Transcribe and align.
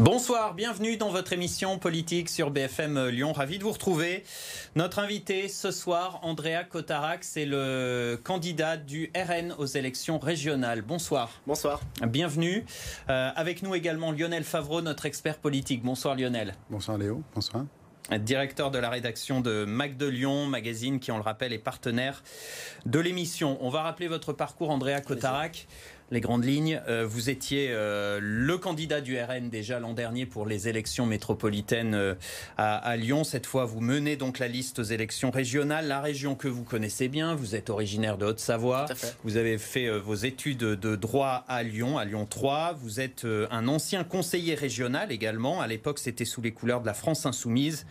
Bonsoir, 0.00 0.54
bienvenue 0.54 0.96
dans 0.96 1.10
votre 1.10 1.32
émission 1.32 1.76
politique 1.76 2.28
sur 2.28 2.52
BFM 2.52 3.08
Lyon. 3.08 3.32
Ravi 3.32 3.58
de 3.58 3.64
vous 3.64 3.72
retrouver. 3.72 4.22
Notre 4.76 5.00
invité 5.00 5.48
ce 5.48 5.72
soir, 5.72 6.20
Andrea 6.22 6.62
Cotarac, 6.62 7.24
c'est 7.24 7.44
le 7.44 8.16
candidat 8.22 8.76
du 8.76 9.10
RN 9.16 9.52
aux 9.58 9.66
élections 9.66 10.20
régionales. 10.20 10.82
Bonsoir. 10.82 11.30
Bonsoir. 11.48 11.80
Bienvenue. 12.06 12.64
Euh, 13.10 13.30
avec 13.34 13.62
nous 13.62 13.74
également 13.74 14.12
Lionel 14.12 14.44
Favreau, 14.44 14.82
notre 14.82 15.04
expert 15.04 15.38
politique. 15.38 15.82
Bonsoir 15.82 16.14
Lionel. 16.14 16.54
Bonsoir 16.70 16.96
Léo. 16.96 17.22
Bonsoir 17.34 17.64
directeur 18.16 18.70
de 18.70 18.78
la 18.78 18.88
rédaction 18.88 19.42
de 19.42 19.66
Mac 19.66 19.98
de 19.98 20.06
Lyon, 20.06 20.46
magazine 20.46 20.98
qui, 20.98 21.12
on 21.12 21.16
le 21.16 21.22
rappelle, 21.22 21.52
est 21.52 21.58
partenaire 21.58 22.22
de 22.86 22.98
l'émission. 22.98 23.58
On 23.60 23.68
va 23.68 23.82
rappeler 23.82 24.08
votre 24.08 24.32
parcours, 24.32 24.70
Andrea 24.70 25.02
Cotarac 25.02 25.66
les 26.10 26.20
grandes 26.20 26.44
lignes. 26.44 26.80
Euh, 26.88 27.06
vous 27.06 27.30
étiez 27.30 27.68
euh, 27.70 28.18
le 28.22 28.58
candidat 28.58 29.00
du 29.00 29.20
RN 29.20 29.50
déjà 29.50 29.78
l'an 29.78 29.92
dernier 29.92 30.26
pour 30.26 30.46
les 30.46 30.68
élections 30.68 31.06
métropolitaines 31.06 31.94
euh, 31.94 32.14
à, 32.56 32.96
Lyon. 32.96 33.24
Cette 33.24 33.46
fois, 33.46 33.64
vous 33.64 33.80
menez 33.80 34.16
donc 34.16 34.38
la 34.38 34.48
liste 34.48 34.78
aux 34.78 34.84
élections 34.84 35.30
régionales, 35.30 35.86
la 35.86 36.00
région 36.00 36.34
que 36.34 36.48
vous 36.48 36.64
connaissez 36.64 37.08
bien. 37.08 37.34
Vous 37.34 37.54
êtes 37.54 37.70
originaire 37.70 38.18
de 38.18 38.26
Haute-Savoie. 38.26 38.86
Vous 39.24 39.36
avez 39.36 39.58
fait 39.58 39.88
vos 39.98 40.14
études 40.14 40.58
de 40.58 40.96
droit 40.96 41.44
à 41.48 41.62
Lyon, 41.62 41.98
à 41.98 42.04
Lyon 42.04 42.26
3. 42.28 42.76
Vous 42.80 43.00
êtes 43.00 43.26
un 43.50 43.68
ancien 43.68 44.04
conseiller 44.04 44.54
régional 44.54 45.12
également. 45.12 45.60
À 45.60 45.66
l'époque, 45.66 45.98
c'était 45.98 46.24
sous 46.24 46.40
les 46.40 46.52
couleurs 46.52 46.80
de 46.80 46.86
la 46.86 46.94
France 46.94 47.26
insoumise. 47.26 47.86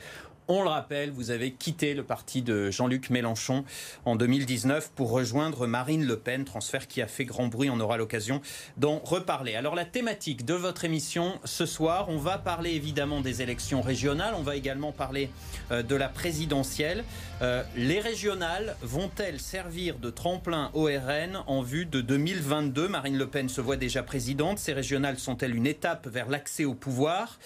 On 0.49 0.63
le 0.63 0.69
rappelle, 0.69 1.11
vous 1.11 1.31
avez 1.31 1.51
quitté 1.51 1.93
le 1.93 2.03
parti 2.03 2.41
de 2.41 2.71
Jean-Luc 2.71 3.09
Mélenchon 3.09 3.65
en 4.05 4.15
2019 4.15 4.91
pour 4.95 5.11
rejoindre 5.11 5.67
Marine 5.67 6.05
Le 6.05 6.17
Pen, 6.17 6.45
transfert 6.45 6.87
qui 6.87 7.01
a 7.01 7.07
fait 7.07 7.25
grand 7.25 7.47
bruit. 7.47 7.69
On 7.69 7.81
aura 7.81 7.97
l'occasion 7.97 8.39
d'en 8.77 8.99
reparler. 8.99 9.55
Alors 9.55 9.75
la 9.75 9.83
thématique 9.83 10.45
de 10.45 10.53
votre 10.53 10.85
émission 10.85 11.37
ce 11.43 11.65
soir, 11.65 12.07
on 12.07 12.17
va 12.17 12.37
parler 12.37 12.71
évidemment 12.71 13.19
des 13.19 13.41
élections 13.41 13.81
régionales, 13.81 14.35
on 14.37 14.41
va 14.41 14.55
également 14.55 14.93
parler 14.93 15.29
euh, 15.71 15.83
de 15.83 15.95
la 15.95 16.07
présidentielle. 16.07 17.03
Euh, 17.41 17.61
les 17.75 17.99
régionales 17.99 18.77
vont-elles 18.81 19.41
servir 19.41 19.99
de 19.99 20.09
tremplin 20.09 20.71
au 20.73 20.85
RN 20.85 21.43
en 21.47 21.61
vue 21.61 21.85
de 21.85 21.99
2022 21.99 22.87
Marine 22.87 23.17
Le 23.17 23.27
Pen 23.27 23.49
se 23.49 23.59
voit 23.59 23.75
déjà 23.75 24.01
présidente. 24.01 24.59
Ces 24.59 24.71
régionales 24.71 25.19
sont-elles 25.19 25.55
une 25.55 25.67
étape 25.67 26.07
vers 26.07 26.29
l'accès 26.29 26.63
au 26.63 26.73
pouvoir? 26.73 27.37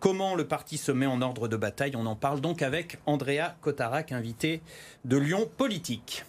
Comment 0.00 0.34
le 0.34 0.48
parti 0.48 0.76
se 0.76 0.90
met 0.90 1.06
en 1.06 1.22
ordre 1.22 1.46
de 1.46 1.56
bataille? 1.56 1.94
On 1.94 2.06
en 2.06 2.16
parle 2.16 2.40
donc 2.48 2.62
avec 2.62 2.96
Andrea 3.04 3.56
Cotarac, 3.60 4.10
invité 4.10 4.62
de 5.04 5.18
Lyon 5.18 5.46
Politique. 5.58 6.24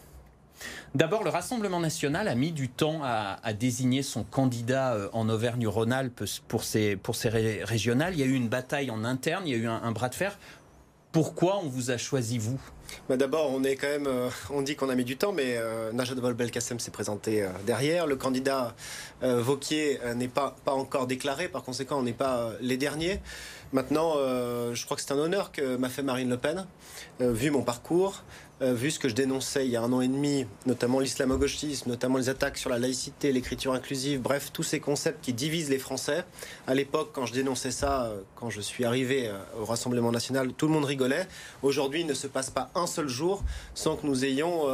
D'abord, 0.93 1.23
le 1.23 1.29
Rassemblement 1.29 1.79
national 1.79 2.27
a 2.27 2.35
mis 2.35 2.51
du 2.51 2.67
temps 2.67 2.99
à, 3.03 3.53
désigner 3.53 4.03
son 4.03 4.25
candidat 4.25 4.95
euh, 4.95 5.07
en 5.13 5.29
Auvergne-Rhône-Alpes 5.29 6.25
pour 6.49 6.65
ses, 6.65 6.97
pour 6.97 7.15
régionales. 7.15 8.15
Il 8.15 8.19
y 8.19 8.23
a 8.23 8.25
eu 8.25 8.33
une 8.33 8.49
bataille 8.49 8.91
en 8.91 9.05
interne, 9.05 9.47
il 9.47 9.51
y 9.51 9.53
a 9.53 9.57
eu 9.59 9.67
un 9.67 9.91
bras 9.93 10.09
de 10.09 10.15
fer. 10.15 10.37
Pourquoi 11.11 11.57
on 11.63 11.67
vous 11.67 11.89
a 11.89 11.97
choisi, 11.97 12.37
vous? 12.37 12.59
Bah 13.07 13.17
D'abord, 13.17 13.51
on 13.51 13.63
est 13.63 13.75
quand 13.75 13.87
même, 13.87 14.05
euh, 14.05 14.29
on 14.51 14.61
dit 14.61 14.75
qu'on 14.75 14.89
a 14.89 14.95
mis 14.95 15.03
du 15.03 15.17
temps, 15.17 15.31
mais 15.31 15.57
euh, 15.57 15.91
Najat 15.91 16.13
Vallaud-Belkacem 16.13 16.79
s'est 16.79 16.91
présenté 16.91 17.41
euh, 17.41 17.47
derrière. 17.65 18.05
Le 18.05 18.15
candidat 18.15 18.75
Vauquier 19.21 19.99
n'est 20.15 20.27
pas, 20.27 20.55
pas 20.63 20.71
encore 20.71 21.05
déclaré, 21.05 21.49
par 21.49 21.63
conséquent, 21.63 21.97
on 21.99 22.03
n'est 22.03 22.13
pas 22.13 22.51
les 22.61 22.77
derniers. 22.77 23.19
Maintenant, 23.73 24.15
je 24.15 24.85
crois 24.85 24.97
que 24.97 25.03
c'est 25.03 25.11
un 25.11 25.17
honneur 25.17 25.51
que 25.51 25.75
m'a 25.75 25.89
fait 25.89 26.01
Marine 26.01 26.29
Le 26.29 26.37
Pen, 26.37 26.65
vu 27.19 27.51
mon 27.51 27.61
parcours, 27.61 28.23
euh, 28.61 28.73
vu 28.73 28.91
ce 28.91 28.99
que 28.99 29.07
je 29.07 29.15
dénonçais 29.15 29.65
il 29.65 29.71
y 29.71 29.77
a 29.77 29.81
un 29.81 29.93
an 29.93 30.01
et 30.01 30.09
demi, 30.09 30.45
notamment 30.65 30.99
l'islamo-gauchisme, 30.99 31.87
notamment 31.87 32.17
les 32.17 32.27
attaques 32.27 32.57
sur 32.57 32.69
la 32.69 32.77
laïcité, 32.77 33.31
l'écriture 33.31 33.73
inclusive, 33.73 34.19
bref, 34.19 34.49
tous 34.51 34.63
ces 34.63 34.81
concepts 34.81 35.23
qui 35.23 35.31
divisent 35.31 35.69
les 35.69 35.79
Français. 35.79 36.25
À 36.67 36.75
l'époque, 36.75 37.11
quand 37.13 37.25
je 37.25 37.31
dénonçais 37.31 37.71
ça, 37.71 38.03
euh, 38.03 38.19
quand 38.35 38.49
je 38.49 38.59
suis 38.59 38.83
arrivé 38.83 39.29
euh, 39.29 39.37
au 39.61 39.63
Rassemblement 39.63 40.11
national, 40.11 40.51
tout 40.51 40.67
le 40.67 40.73
monde 40.73 40.83
rigolait. 40.83 41.25
Aujourd'hui, 41.61 42.01
il 42.01 42.07
ne 42.07 42.13
se 42.13 42.27
passe 42.27 42.49
pas 42.49 42.69
un 42.75 42.85
seul 42.85 43.07
jour 43.07 43.43
sans 43.75 43.95
que 43.95 44.05
nous 44.05 44.25
ayons 44.25 44.65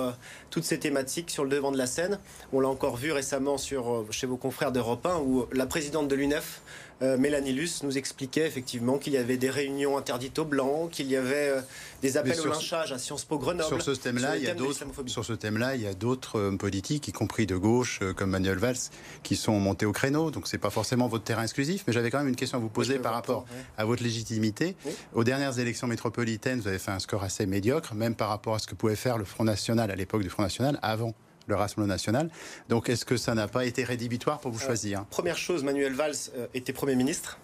toutes 0.49 0.63
ces 0.63 0.79
thématiques 0.79 1.29
sur 1.29 1.43
le 1.43 1.49
devant 1.49 1.71
de 1.71 1.77
la 1.77 1.85
scène. 1.85 2.19
On 2.53 2.59
l'a 2.59 2.69
encore 2.69 2.95
vu 2.95 3.11
récemment 3.11 3.57
sur, 3.57 4.05
chez 4.09 4.25
vos 4.25 4.37
confrères 4.37 4.71
d'Europe 4.71 5.05
1, 5.05 5.17
où 5.19 5.45
la 5.51 5.65
présidente 5.65 6.07
de 6.07 6.15
l'UNEF, 6.15 6.61
euh, 7.01 7.17
Mélanie 7.17 7.51
Luce 7.51 7.83
nous 7.83 7.97
expliquait 7.97 8.47
effectivement 8.47 8.97
qu'il 8.97 9.13
y 9.13 9.17
avait 9.17 9.35
des 9.35 9.49
réunions 9.49 9.97
interdites 9.97 10.39
aux 10.39 10.45
blancs, 10.45 10.89
qu'il 10.91 11.07
y 11.07 11.17
avait 11.17 11.49
euh, 11.49 11.61
des 12.01 12.15
appels 12.15 12.39
au 12.39 12.45
lynchage 12.45 12.93
à 12.93 12.97
Sciences 12.97 13.25
Po 13.25 13.37
Grenoble. 13.37 13.67
Sur 13.67 13.81
ce 13.81 13.91
thème-là, 13.91 14.37
il, 14.37 14.43
y 14.43 14.47
a 14.47 14.53
d'autres. 14.53 14.85
Sur 15.07 15.25
ce 15.25 15.33
thème-là, 15.33 15.75
il 15.75 15.81
y 15.81 15.87
a 15.87 15.93
d'autres 15.93 16.39
euh, 16.39 16.55
politiques, 16.55 17.07
y 17.09 17.11
compris 17.11 17.45
de 17.45 17.57
gauche, 17.57 17.99
comme 18.15 18.29
Manuel 18.29 18.57
Valls, 18.57 18.77
qui 19.23 19.35
sont 19.35 19.59
montés 19.59 19.85
au 19.85 19.91
créneau. 19.91 20.31
Donc 20.31 20.47
c'est 20.47 20.57
pas 20.57 20.69
forcément 20.69 21.07
votre 21.07 21.25
terrain 21.25 21.43
exclusif, 21.43 21.83
mais 21.85 21.93
j'avais 21.93 22.09
quand 22.11 22.19
même 22.19 22.29
une 22.29 22.35
question 22.37 22.57
à 22.57 22.61
vous 22.61 22.69
poser 22.69 22.97
par 22.99 23.13
rapport 23.13 23.45
à 23.77 23.83
votre 23.83 24.03
légitimité. 24.03 24.75
Aux 25.13 25.23
dernières 25.25 25.59
élections 25.59 25.87
métropolitaines, 25.87 26.61
vous 26.61 26.67
avez 26.67 26.79
fait 26.79 26.91
un 26.91 26.99
score 26.99 27.23
assez 27.23 27.45
médiocre, 27.45 27.93
même 27.93 28.15
par 28.15 28.29
rapport 28.29 28.55
à 28.55 28.59
ce 28.59 28.67
que 28.67 28.75
pouvait 28.75 28.95
faire 28.95 29.17
le 29.17 29.25
Front 29.25 29.43
National 29.43 29.91
à 29.91 29.95
l'époque 29.95 30.21
du 30.21 30.29
Front 30.29 30.43
National 30.43 30.79
avant 30.81 31.13
le 31.47 31.55
Rassemblement 31.55 31.93
national. 31.93 32.29
Donc 32.69 32.89
est-ce 32.89 33.05
que 33.05 33.17
ça 33.17 33.33
n'a 33.35 33.47
pas 33.47 33.65
été 33.65 33.83
rédhibitoire 33.83 34.39
pour 34.39 34.51
vous 34.51 34.61
euh, 34.61 34.65
choisir 34.65 35.05
Première 35.05 35.37
chose, 35.37 35.63
Manuel 35.63 35.93
Valls 35.93 36.15
euh, 36.37 36.47
était 36.53 36.73
Premier 36.73 36.95
ministre. 36.95 37.39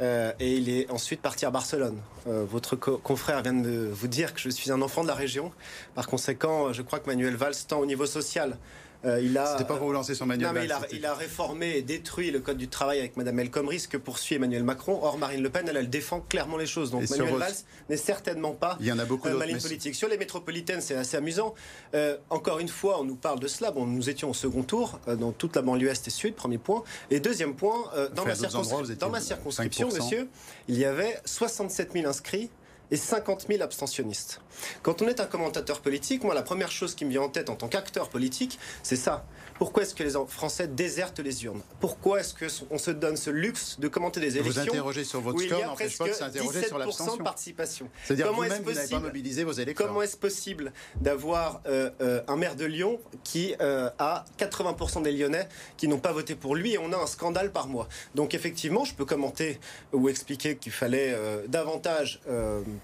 Euh, 0.00 0.32
et 0.40 0.56
il 0.56 0.68
est 0.68 0.90
ensuite 0.90 1.22
parti 1.22 1.46
à 1.46 1.50
Barcelone. 1.50 1.98
votre 2.26 2.76
confrère 2.76 3.40
vient 3.42 3.54
de 3.54 3.88
vous 3.90 4.08
dire 4.08 4.34
que 4.34 4.40
je 4.40 4.50
suis 4.50 4.70
un 4.70 4.82
enfant 4.82 5.02
de 5.02 5.08
la 5.08 5.14
région. 5.14 5.52
Par 5.94 6.06
conséquent, 6.06 6.72
je 6.74 6.82
crois 6.82 6.98
que 6.98 7.06
Manuel 7.06 7.34
Valls, 7.34 7.54
tant 7.66 7.78
au 7.78 7.86
niveau 7.86 8.04
social 8.04 8.58
euh, 9.04 9.20
il 9.20 9.36
a. 9.36 9.52
C'était 9.52 9.64
pas 9.64 9.76
pour 9.76 9.86
vous 9.86 9.92
lancer 9.92 10.14
son 10.14 10.26
manuel. 10.26 10.48
Non, 10.48 10.54
mais 10.54 10.66
il 10.92 11.06
a, 11.06 11.14
réformé 11.14 11.76
et 11.76 11.82
détruit 11.82 12.30
le 12.30 12.40
code 12.40 12.56
du 12.56 12.68
travail 12.68 12.98
avec 12.98 13.16
Madame 13.16 13.38
El 13.38 13.50
Khomri, 13.50 13.80
ce 13.80 13.88
que 13.88 13.96
poursuit 13.96 14.36
Emmanuel 14.36 14.64
Macron. 14.64 14.98
Or, 15.02 15.18
Marine 15.18 15.42
Le 15.42 15.50
Pen, 15.50 15.66
elle, 15.68 15.76
elle 15.76 15.90
défend 15.90 16.20
clairement 16.20 16.56
les 16.56 16.66
choses. 16.66 16.90
Donc, 16.90 17.08
Manuel 17.10 17.36
Valls 17.36 17.54
n'est 17.88 17.96
certainement 17.96 18.52
pas. 18.52 18.76
Il 18.80 18.86
y 18.86 18.92
en 18.92 18.98
a 18.98 19.04
beaucoup 19.04 19.28
euh, 19.28 19.58
politique. 19.60 19.94
Sur 19.94 20.08
les 20.08 20.18
métropolitaines, 20.18 20.80
c'est 20.80 20.96
assez 20.96 21.16
amusant. 21.16 21.54
Euh, 21.94 22.16
encore 22.30 22.58
une 22.58 22.68
fois, 22.68 23.00
on 23.00 23.04
nous 23.04 23.16
parle 23.16 23.40
de 23.40 23.48
cela. 23.48 23.70
Bon, 23.70 23.86
nous 23.86 24.10
étions 24.10 24.30
au 24.30 24.34
second 24.34 24.62
tour 24.62 25.00
dans 25.06 25.32
toute 25.32 25.56
la 25.56 25.62
banlieue 25.62 25.88
est 25.88 26.06
et 26.06 26.10
sud, 26.10 26.34
premier 26.34 26.58
point. 26.58 26.82
Et 27.10 27.20
deuxième 27.20 27.54
point, 27.54 27.90
dans, 28.14 28.24
ma, 28.24 28.34
dans 28.34 29.10
ma 29.10 29.20
circonscription, 29.20 29.88
monsieur, 29.88 30.28
il 30.68 30.78
y 30.78 30.84
avait 30.84 31.18
67 31.24 31.92
000 31.92 32.06
inscrits 32.06 32.50
et 32.90 32.96
50 32.96 33.46
000 33.48 33.62
abstentionnistes. 33.62 34.40
Quand 34.82 35.02
on 35.02 35.08
est 35.08 35.20
un 35.20 35.26
commentateur 35.26 35.80
politique, 35.80 36.24
moi, 36.24 36.34
la 36.34 36.42
première 36.42 36.70
chose 36.70 36.94
qui 36.94 37.04
me 37.04 37.10
vient 37.10 37.22
en 37.22 37.28
tête 37.28 37.50
en 37.50 37.56
tant 37.56 37.68
qu'acteur 37.68 38.08
politique, 38.08 38.58
c'est 38.82 38.96
ça. 38.96 39.26
Pourquoi 39.58 39.84
est-ce 39.84 39.94
que 39.94 40.02
les 40.02 40.12
Français 40.28 40.68
désertent 40.68 41.20
les 41.20 41.44
urnes? 41.44 41.62
Pourquoi 41.80 42.20
est-ce 42.20 42.34
qu'on 42.68 42.78
se 42.78 42.90
donne 42.90 43.16
ce 43.16 43.30
luxe 43.30 43.78
de 43.80 43.88
commenter 43.88 44.20
des 44.20 44.36
élections 44.36 44.62
Vous 44.62 44.68
interrogez 44.68 45.04
sur 45.04 45.20
votre 45.20 45.40
score 45.40 45.64
n'empêche 45.64 45.98
pas 45.98 46.08
de 46.08 46.12
s'interroger 46.12 46.66
sur 46.66 46.78
l'abstention. 46.78 47.16
de 47.16 47.22
participation? 47.22 47.88
C'est-à-dire 48.04 48.28
que 48.28 48.34
vous-même, 48.34 48.62
vous 48.62 48.72
n'avez 48.72 48.88
pas 48.88 49.00
mobilisé 49.00 49.44
vos 49.44 49.52
électeurs. 49.52 49.86
Comment 49.86 50.02
est-ce 50.02 50.16
possible 50.16 50.72
d'avoir 51.00 51.62
euh, 51.66 51.90
euh, 52.00 52.22
un 52.28 52.36
maire 52.36 52.56
de 52.56 52.64
Lyon 52.64 53.00
qui 53.24 53.54
euh, 53.60 53.90
a 53.98 54.24
80% 54.38 55.02
des 55.02 55.12
Lyonnais 55.12 55.48
qui 55.76 55.88
n'ont 55.88 55.98
pas 55.98 56.12
voté 56.12 56.34
pour 56.34 56.54
lui 56.54 56.74
et 56.74 56.78
on 56.78 56.92
a 56.92 56.96
un 56.96 57.06
scandale 57.06 57.50
par 57.50 57.68
mois? 57.68 57.88
Donc 58.14 58.34
effectivement, 58.34 58.84
je 58.84 58.94
peux 58.94 59.04
commenter 59.04 59.58
ou 59.92 60.08
expliquer 60.08 60.56
qu'il 60.56 60.72
fallait 60.72 61.16
davantage 61.48 62.20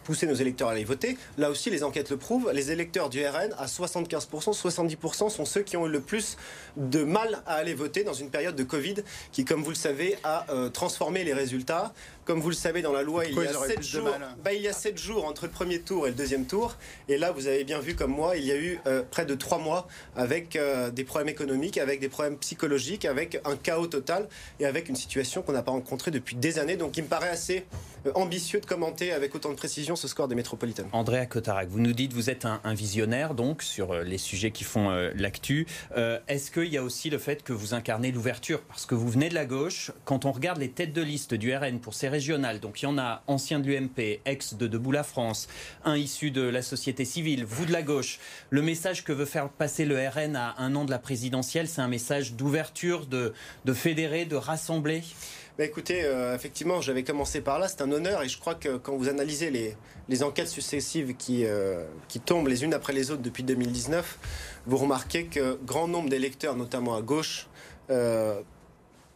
pousser 0.04 0.26
nos 0.26 0.34
électeurs 0.34 0.68
à 0.68 0.72
aller 0.72 0.84
voter. 0.84 1.16
Là 1.38 1.50
aussi, 1.50 1.70
les 1.70 1.84
enquêtes 1.84 2.10
le 2.10 2.16
prouvent. 2.16 2.50
Les 2.52 2.70
électeurs 2.70 3.08
du 3.08 3.24
RN, 3.24 3.52
à 3.58 3.66
75%, 3.66 4.52
70% 4.52 5.30
sont 5.30 5.44
ceux 5.44 5.62
qui 5.62 5.76
ont 5.76 5.86
eu 5.86 5.90
le 5.90 6.00
plus 6.00 6.36
de 6.76 7.04
mal 7.04 7.42
à 7.46 7.54
aller 7.54 7.74
voter 7.74 8.04
dans 8.04 8.12
une 8.12 8.30
période 8.30 8.56
de 8.56 8.64
Covid 8.64 8.96
qui, 9.32 9.44
comme 9.44 9.62
vous 9.62 9.70
le 9.70 9.76
savez, 9.76 10.16
a 10.24 10.46
euh, 10.50 10.68
transformé 10.68 11.24
les 11.24 11.34
résultats. 11.34 11.92
Comme 12.24 12.40
vous 12.40 12.50
le 12.50 12.54
savez, 12.54 12.82
dans 12.82 12.92
la 12.92 13.02
loi, 13.02 13.24
il 13.24 13.34
y, 13.34 13.46
a 13.46 13.52
7 13.52 13.82
jours, 13.82 14.08
bah, 14.44 14.52
il 14.52 14.62
y 14.62 14.68
a 14.68 14.72
7 14.72 14.96
jours 14.96 15.24
entre 15.24 15.46
le 15.46 15.50
premier 15.50 15.80
tour 15.80 16.06
et 16.06 16.10
le 16.10 16.16
deuxième 16.16 16.46
tour. 16.46 16.76
Et 17.08 17.18
là, 17.18 17.32
vous 17.32 17.48
avez 17.48 17.64
bien 17.64 17.80
vu 17.80 17.96
comme 17.96 18.12
moi, 18.12 18.36
il 18.36 18.44
y 18.44 18.52
a 18.52 18.56
eu 18.56 18.78
euh, 18.86 19.02
près 19.10 19.26
de 19.26 19.34
3 19.34 19.58
mois 19.58 19.88
avec 20.14 20.54
euh, 20.54 20.90
des 20.90 21.02
problèmes 21.02 21.28
économiques, 21.28 21.78
avec 21.78 21.98
des 21.98 22.08
problèmes 22.08 22.36
psychologiques, 22.36 23.04
avec 23.04 23.40
un 23.44 23.56
chaos 23.56 23.88
total 23.88 24.28
et 24.60 24.66
avec 24.66 24.88
une 24.88 24.94
situation 24.96 25.42
qu'on 25.42 25.52
n'a 25.52 25.62
pas 25.62 25.72
rencontrée 25.72 26.12
depuis 26.12 26.36
des 26.36 26.60
années. 26.60 26.76
Donc 26.76 26.96
il 26.96 27.02
me 27.02 27.08
paraît 27.08 27.28
assez 27.28 27.64
ambitieux 28.14 28.60
de 28.60 28.66
commenter 28.66 29.12
avec 29.12 29.34
autant 29.34 29.50
de 29.50 29.56
précision 29.56 29.81
ce 29.96 30.08
score 30.08 30.28
des 30.28 30.34
métropolitaines. 30.34 30.88
Andrea 30.92 31.26
Cotarac, 31.26 31.68
vous 31.68 31.80
nous 31.80 31.92
dites 31.92 32.12
vous 32.12 32.30
êtes 32.30 32.44
un, 32.44 32.60
visionnaire 32.74 33.34
donc 33.34 33.62
sur 33.62 33.94
les 33.94 34.18
sujets 34.18 34.50
qui 34.50 34.64
font 34.64 34.90
l'actu. 35.14 35.66
Est-ce 36.28 36.50
qu'il 36.50 36.72
y 36.72 36.78
a 36.78 36.82
aussi 36.82 37.10
le 37.10 37.18
fait 37.18 37.42
que 37.42 37.52
vous 37.52 37.74
incarnez 37.74 38.12
l'ouverture? 38.12 38.62
Parce 38.62 38.86
que 38.86 38.94
vous 38.94 39.08
venez 39.08 39.28
de 39.28 39.34
la 39.34 39.44
gauche. 39.44 39.90
Quand 40.04 40.24
on 40.24 40.32
regarde 40.32 40.58
les 40.58 40.70
têtes 40.70 40.92
de 40.92 41.02
liste 41.02 41.34
du 41.34 41.54
RN 41.54 41.80
pour 41.80 41.94
ces 41.94 42.08
régionales, 42.08 42.60
donc 42.60 42.82
il 42.82 42.84
y 42.84 42.88
en 42.88 42.98
a 42.98 43.22
ancien 43.26 43.60
de 43.60 43.66
l'UMP, 43.68 44.20
ex 44.24 44.54
de 44.54 44.66
Debout 44.66 44.92
la 44.92 45.02
France, 45.02 45.48
un 45.84 45.96
issu 45.96 46.30
de 46.30 46.42
la 46.42 46.62
société 46.62 47.04
civile, 47.04 47.44
vous 47.44 47.66
de 47.66 47.72
la 47.72 47.82
gauche. 47.82 48.18
Le 48.50 48.62
message 48.62 49.04
que 49.04 49.12
veut 49.12 49.26
faire 49.26 49.48
passer 49.48 49.84
le 49.84 49.96
RN 49.96 50.36
à 50.36 50.54
un 50.58 50.74
an 50.74 50.84
de 50.84 50.90
la 50.90 50.98
présidentielle, 50.98 51.68
c'est 51.68 51.80
un 51.80 51.88
message 51.88 52.34
d'ouverture, 52.34 53.06
de 53.06 53.32
fédérer, 53.72 54.24
de 54.24 54.36
rassembler? 54.36 55.02
Bah 55.58 55.64
écoutez, 55.64 56.02
euh, 56.04 56.34
effectivement, 56.34 56.80
j'avais 56.80 57.02
commencé 57.04 57.42
par 57.42 57.58
là, 57.58 57.68
c'est 57.68 57.82
un 57.82 57.92
honneur 57.92 58.22
et 58.22 58.28
je 58.28 58.38
crois 58.38 58.54
que 58.54 58.78
quand 58.78 58.96
vous 58.96 59.10
analysez 59.10 59.50
les, 59.50 60.22
enquêtes 60.22 60.48
successives 60.48 61.14
qui, 61.14 61.44
euh, 61.44 61.84
qui 62.08 62.20
tombent 62.20 62.48
les 62.48 62.64
unes 62.64 62.72
après 62.72 62.94
les 62.94 63.10
autres 63.10 63.20
depuis 63.20 63.42
2019, 63.42 64.18
vous 64.66 64.76
remarquez 64.78 65.26
que 65.26 65.58
grand 65.62 65.88
nombre 65.88 66.08
d'électeurs, 66.08 66.56
notamment 66.56 66.96
à 66.96 67.02
gauche, 67.02 67.48
euh, 67.90 68.40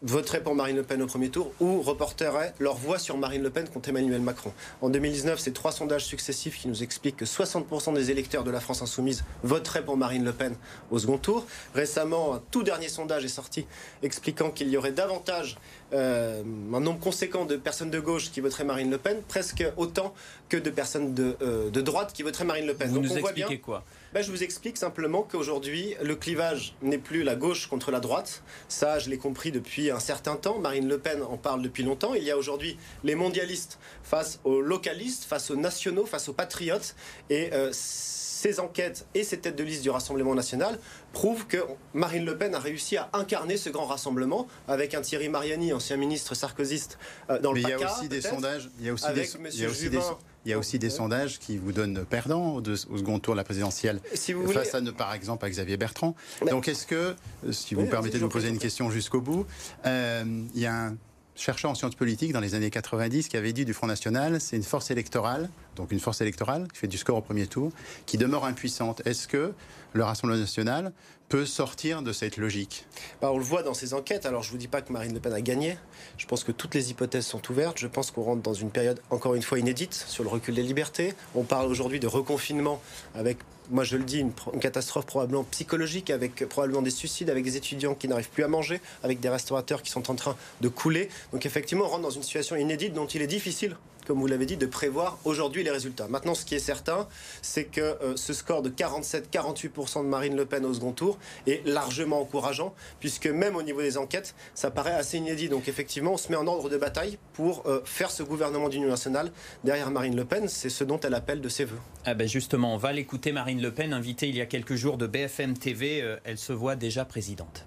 voteraient 0.02 0.42
pour 0.42 0.54
Marine 0.54 0.76
Le 0.76 0.82
Pen 0.82 1.02
au 1.02 1.06
premier 1.06 1.30
tour 1.30 1.52
ou 1.60 1.80
reporteraient 1.80 2.54
leur 2.58 2.76
voix 2.76 2.98
sur 2.98 3.16
Marine 3.16 3.42
Le 3.42 3.50
Pen 3.50 3.68
contre 3.68 3.88
Emmanuel 3.88 4.20
Macron. 4.20 4.52
En 4.82 4.90
2019, 4.90 5.38
c'est 5.38 5.52
trois 5.52 5.72
sondages 5.72 6.04
successifs 6.04 6.58
qui 6.58 6.68
nous 6.68 6.82
expliquent 6.82 7.16
que 7.16 7.24
60% 7.24 7.94
des 7.94 8.10
électeurs 8.10 8.44
de 8.44 8.50
la 8.50 8.60
France 8.60 8.82
insoumise 8.82 9.24
voteraient 9.42 9.84
pour 9.84 9.96
Marine 9.96 10.24
Le 10.24 10.32
Pen 10.32 10.54
au 10.90 10.98
second 10.98 11.18
tour. 11.18 11.46
Récemment, 11.74 12.34
un 12.34 12.42
tout 12.50 12.62
dernier 12.62 12.88
sondage 12.88 13.24
est 13.24 13.28
sorti 13.28 13.66
expliquant 14.02 14.50
qu'il 14.50 14.68
y 14.68 14.76
aurait 14.76 14.92
davantage 14.92 15.56
euh, 15.92 16.42
un 16.74 16.80
nombre 16.80 17.00
conséquent 17.00 17.44
de 17.44 17.56
personnes 17.56 17.90
de 17.90 18.00
gauche 18.00 18.30
qui 18.30 18.40
voteraient 18.40 18.64
Marine 18.64 18.90
Le 18.90 18.98
Pen, 18.98 19.22
presque 19.26 19.64
autant 19.76 20.14
que 20.48 20.56
de 20.56 20.70
personnes 20.70 21.14
de, 21.14 21.36
euh, 21.42 21.70
de 21.70 21.80
droite 21.80 22.12
qui 22.12 22.22
voteraient 22.22 22.44
Marine 22.44 22.66
Le 22.66 22.74
Pen. 22.74 22.88
Vous 22.88 22.96
Donc 22.96 23.04
nous 23.04 23.16
on 23.16 23.20
voit 23.20 23.32
bien, 23.32 23.48
quoi? 23.56 23.84
Ben, 24.12 24.22
Je 24.22 24.30
vous 24.30 24.42
explique 24.42 24.76
simplement 24.76 25.22
qu'aujourd'hui, 25.22 25.94
le 26.02 26.16
clivage 26.16 26.74
n'est 26.82 26.98
plus 26.98 27.22
la 27.22 27.34
gauche 27.34 27.66
contre 27.66 27.90
la 27.90 28.00
droite. 28.00 28.42
Ça, 28.68 28.98
je 28.98 29.10
l'ai 29.10 29.18
compris 29.18 29.52
depuis 29.52 29.90
un 29.90 30.00
certain 30.00 30.36
temps. 30.36 30.58
Marine 30.58 30.88
Le 30.88 30.98
Pen 30.98 31.22
en 31.22 31.36
parle 31.36 31.62
depuis 31.62 31.82
longtemps. 31.82 32.14
Il 32.14 32.24
y 32.24 32.30
a 32.30 32.36
aujourd'hui 32.36 32.76
les 33.04 33.14
mondialistes 33.14 33.78
face 34.02 34.40
aux 34.44 34.60
localistes, 34.60 35.24
face 35.24 35.50
aux 35.50 35.56
nationaux, 35.56 36.06
face 36.06 36.28
aux 36.28 36.34
patriotes. 36.34 36.94
Et 37.30 37.52
euh, 37.52 37.70
ces 37.72 38.60
enquêtes 38.60 39.06
et 39.14 39.24
ces 39.24 39.38
têtes 39.38 39.56
de 39.56 39.64
liste 39.64 39.82
du 39.82 39.90
Rassemblement 39.90 40.34
national 40.34 40.78
prouvent 41.12 41.46
que 41.46 41.56
Marine 41.94 42.24
Le 42.24 42.36
Pen 42.36 42.54
a 42.54 42.60
réussi 42.60 42.96
à 42.96 43.08
incarner 43.14 43.56
ce 43.56 43.70
grand 43.70 43.86
rassemblement 43.86 44.46
avec 44.68 44.94
un 44.94 45.00
Thierry 45.00 45.28
Mariani, 45.28 45.72
ancien 45.72 45.96
ministre 45.96 46.34
sarkozyste, 46.34 46.98
euh, 47.30 47.38
dans 47.40 47.52
le 47.52 47.62
Mais 47.62 47.68
il 47.68 47.80
y 47.80 47.82
a 47.82 47.92
aussi 47.92 48.08
des 48.08 48.20
sondages, 48.20 48.70
il 48.78 48.86
y 48.86 48.88
a 48.90 48.92
aussi 48.92 49.12
des, 49.12 49.32
il 49.54 49.60
y 49.60 49.64
a 49.64 49.68
aussi 49.68 49.88
des, 49.88 49.98
il 50.46 50.50
y 50.50 50.52
a 50.52 50.58
aussi 50.58 50.78
des 50.78 50.90
sondages 50.90 51.40
qui 51.40 51.58
vous 51.58 51.72
donnent 51.72 52.04
perdant 52.08 52.54
au, 52.54 52.76
second 52.76 53.18
tour 53.18 53.34
de 53.34 53.38
la 53.38 53.44
présidentielle. 53.44 54.00
Si 54.14 54.32
vous 54.32 54.46
face 54.46 54.76
à, 54.76 54.80
par 54.92 55.12
exemple, 55.12 55.44
à 55.44 55.50
Xavier 55.50 55.76
Bertrand. 55.76 56.14
Donc, 56.48 56.68
est-ce 56.68 56.86
que, 56.86 57.16
si 57.50 57.74
vous 57.74 57.82
me 57.82 57.90
permettez 57.90 58.18
de 58.18 58.22
vous 58.22 58.30
poser 58.30 58.48
une 58.48 58.58
question 58.58 58.88
jusqu'au 58.88 59.20
bout, 59.20 59.44
euh, 59.86 60.24
il 60.54 60.60
y 60.60 60.66
a 60.66 60.86
un 60.86 60.96
chercheur 61.34 61.72
en 61.72 61.74
sciences 61.74 61.96
politiques 61.96 62.32
dans 62.32 62.40
les 62.40 62.54
années 62.54 62.70
90 62.70 63.26
qui 63.26 63.36
avait 63.36 63.52
dit 63.52 63.64
du 63.64 63.74
Front 63.74 63.88
National, 63.88 64.40
c'est 64.40 64.56
une 64.56 64.62
force 64.62 64.92
électorale, 64.92 65.50
donc 65.76 65.92
une 65.92 66.00
force 66.00 66.20
électorale 66.20 66.66
qui 66.72 66.78
fait 66.78 66.88
du 66.88 66.98
score 66.98 67.16
au 67.16 67.22
premier 67.22 67.46
tour, 67.46 67.70
qui 68.06 68.18
demeure 68.18 68.44
impuissante. 68.44 69.02
Est-ce 69.06 69.28
que 69.28 69.52
le 69.92 70.04
Rassemblement 70.04 70.40
national 70.40 70.92
peut 71.28 71.46
sortir 71.46 72.02
de 72.02 72.12
cette 72.12 72.36
logique? 72.36 72.86
Bah, 73.20 73.30
On 73.32 73.38
le 73.38 73.44
voit 73.44 73.62
dans 73.62 73.74
ces 73.74 73.94
enquêtes. 73.94 74.26
Alors 74.26 74.42
je 74.42 74.48
ne 74.48 74.52
vous 74.52 74.58
dis 74.58 74.68
pas 74.68 74.82
que 74.82 74.92
Marine 74.92 75.14
Le 75.14 75.20
Pen 75.20 75.32
a 75.32 75.40
gagné. 75.40 75.76
Je 76.18 76.26
pense 76.26 76.44
que 76.44 76.52
toutes 76.52 76.74
les 76.74 76.90
hypothèses 76.90 77.26
sont 77.26 77.42
ouvertes. 77.50 77.78
Je 77.78 77.86
pense 77.86 78.10
qu'on 78.10 78.22
rentre 78.22 78.42
dans 78.42 78.54
une 78.54 78.70
période 78.70 79.00
encore 79.10 79.34
une 79.34 79.42
fois 79.42 79.58
inédite 79.58 79.94
sur 79.94 80.24
le 80.24 80.30
recul 80.30 80.54
des 80.54 80.62
libertés. 80.62 81.14
On 81.34 81.44
parle 81.44 81.68
aujourd'hui 81.68 82.00
de 82.00 82.06
reconfinement 82.06 82.80
avec 83.14 83.38
moi 83.70 83.84
je 83.84 83.96
le 83.96 84.04
dis, 84.04 84.20
une, 84.20 84.32
catastrophe 84.60 85.06
probablement 85.06 85.44
psychologique, 85.44 86.10
avec 86.10 86.48
probablement 86.48 86.82
des 86.82 86.90
suicides, 86.90 87.30
avec 87.30 87.42
des 87.42 87.56
étudiants 87.56 87.94
qui 87.94 88.06
n'arrivent 88.06 88.30
plus 88.30 88.44
à 88.44 88.48
manger, 88.48 88.80
avec 89.02 89.18
des 89.18 89.28
restaurateurs 89.28 89.82
qui 89.82 89.90
sont 89.90 90.08
en 90.08 90.14
train 90.14 90.36
de 90.60 90.68
couler. 90.68 91.08
Donc 91.32 91.46
effectivement, 91.46 91.84
on 91.86 91.88
rentre 91.88 92.02
dans 92.02 92.10
une 92.10 92.22
situation 92.22 92.54
inédite 92.54 92.92
dont 92.92 93.06
il 93.06 93.22
est 93.22 93.26
difficile 93.26 93.76
comme 94.06 94.20
vous 94.20 94.26
l'avez 94.26 94.46
dit, 94.46 94.56
de 94.56 94.66
prévoir 94.66 95.18
aujourd'hui 95.24 95.64
les 95.64 95.70
résultats. 95.70 96.08
Maintenant, 96.08 96.34
ce 96.34 96.44
qui 96.44 96.54
est 96.54 96.60
certain, 96.60 97.08
c'est 97.42 97.64
que 97.64 97.80
euh, 97.80 98.16
ce 98.16 98.32
score 98.32 98.62
de 98.62 98.70
47-48% 98.70 100.02
de 100.02 100.08
Marine 100.08 100.36
Le 100.36 100.46
Pen 100.46 100.64
au 100.64 100.72
second 100.72 100.92
tour 100.92 101.18
est 101.46 101.66
largement 101.66 102.20
encourageant, 102.20 102.74
puisque 103.00 103.26
même 103.26 103.56
au 103.56 103.62
niveau 103.62 103.82
des 103.82 103.98
enquêtes, 103.98 104.34
ça 104.54 104.70
paraît 104.70 104.92
assez 104.92 105.18
inédit. 105.18 105.48
Donc 105.48 105.68
effectivement, 105.68 106.12
on 106.12 106.16
se 106.16 106.30
met 106.30 106.36
en 106.36 106.46
ordre 106.46 106.70
de 106.70 106.76
bataille 106.76 107.18
pour 107.32 107.64
euh, 107.66 107.82
faire 107.84 108.10
ce 108.10 108.22
gouvernement 108.22 108.68
d'union 108.68 108.88
nationale 108.88 109.32
derrière 109.64 109.90
Marine 109.90 110.16
Le 110.16 110.24
Pen. 110.24 110.48
C'est 110.48 110.70
ce 110.70 110.84
dont 110.84 111.00
elle 111.00 111.14
appelle 111.14 111.40
de 111.40 111.48
ses 111.48 111.64
voeux. 111.64 111.80
Ah 112.04 112.14
ben 112.14 112.28
justement, 112.28 112.74
on 112.74 112.78
va 112.78 112.92
l'écouter, 112.92 113.32
Marine 113.32 113.60
Le 113.60 113.72
Pen, 113.72 113.92
invitée 113.92 114.28
il 114.28 114.36
y 114.36 114.40
a 114.40 114.46
quelques 114.46 114.76
jours 114.76 114.98
de 114.98 115.06
BFM 115.06 115.58
TV. 115.58 116.00
Euh, 116.02 116.16
elle 116.24 116.38
se 116.38 116.52
voit 116.52 116.76
déjà 116.76 117.04
présidente. 117.04 117.66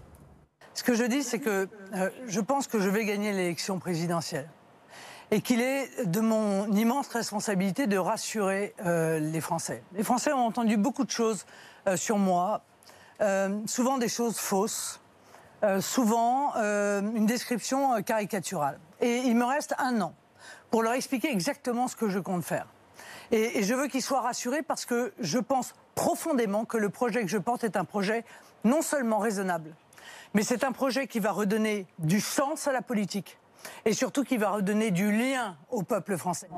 Ce 0.74 0.84
que 0.84 0.94
je 0.94 1.04
dis, 1.04 1.24
c'est 1.24 1.40
que 1.40 1.68
je 2.28 2.40
pense 2.40 2.68
que 2.68 2.80
je 2.80 2.88
vais 2.88 3.04
gagner 3.04 3.34
l'élection 3.34 3.80
présidentielle 3.80 4.48
et 5.32 5.42
qu'il 5.42 5.62
est 5.62 6.06
de 6.06 6.22
mon 6.22 6.72
immense 6.72 7.08
responsabilité 7.10 7.88
de 7.88 7.98
rassurer 7.98 8.74
euh, 8.86 9.20
les 9.20 9.42
Français. 9.42 9.84
Les 9.94 10.04
Français 10.04 10.34
ont 10.34 10.46
entendu 10.46 10.78
beaucoup 10.78 11.04
de 11.04 11.12
choses 11.12 11.46
euh, 11.88 11.96
sur 11.98 12.18
moi, 12.18 12.62
euh, 13.22 13.60
souvent 13.66 13.98
des 13.98 14.10
choses 14.10 14.38
fausses, 14.38 15.02
souvent 15.82 16.54
une 16.56 17.26
description 17.26 18.02
caricaturale. 18.02 18.80
Et 19.02 19.18
il 19.26 19.36
me 19.36 19.44
reste 19.44 19.76
un 19.78 20.00
an 20.00 20.14
pour 20.72 20.84
leur 20.84 20.94
expliquer 20.94 21.30
exactement 21.30 21.90
ce 21.90 21.98
que 21.98 22.08
je 22.08 22.18
compte 22.18 22.46
faire. 22.46 22.66
Et, 23.32 23.60
et 23.60 23.64
je 23.64 23.74
veux 23.74 23.88
qu'ils 23.88 24.02
soient 24.02 24.22
rassurés 24.22 24.62
parce 24.62 24.86
que 24.86 25.12
je 25.20 25.38
pense 25.38 25.76
profondément 25.96 26.64
que 26.64 26.78
le 26.78 26.88
projet 26.88 27.24
que 27.24 27.28
je 27.28 27.38
porte 27.38 27.66
est 27.66 27.76
un 27.76 27.84
projet 27.84 28.24
non 28.64 28.82
seulement 28.82 29.20
raisonnable, 29.20 29.76
mais 30.34 30.44
c'est 30.44 30.64
un 30.64 30.72
projet 30.72 31.08
qui 31.08 31.20
va 31.20 31.34
redonner 31.34 31.88
du 31.98 32.22
sens 32.22 32.66
à 32.66 32.72
la 32.72 32.82
politique 32.82 33.39
et 33.86 33.94
surtout 33.94 34.24
qui 34.24 34.38
va 34.38 34.52
redonner 34.52 34.92
du 34.92 35.12
lien 35.12 35.58
au 35.70 35.84
peuple 35.84 36.18
français. 36.18 36.50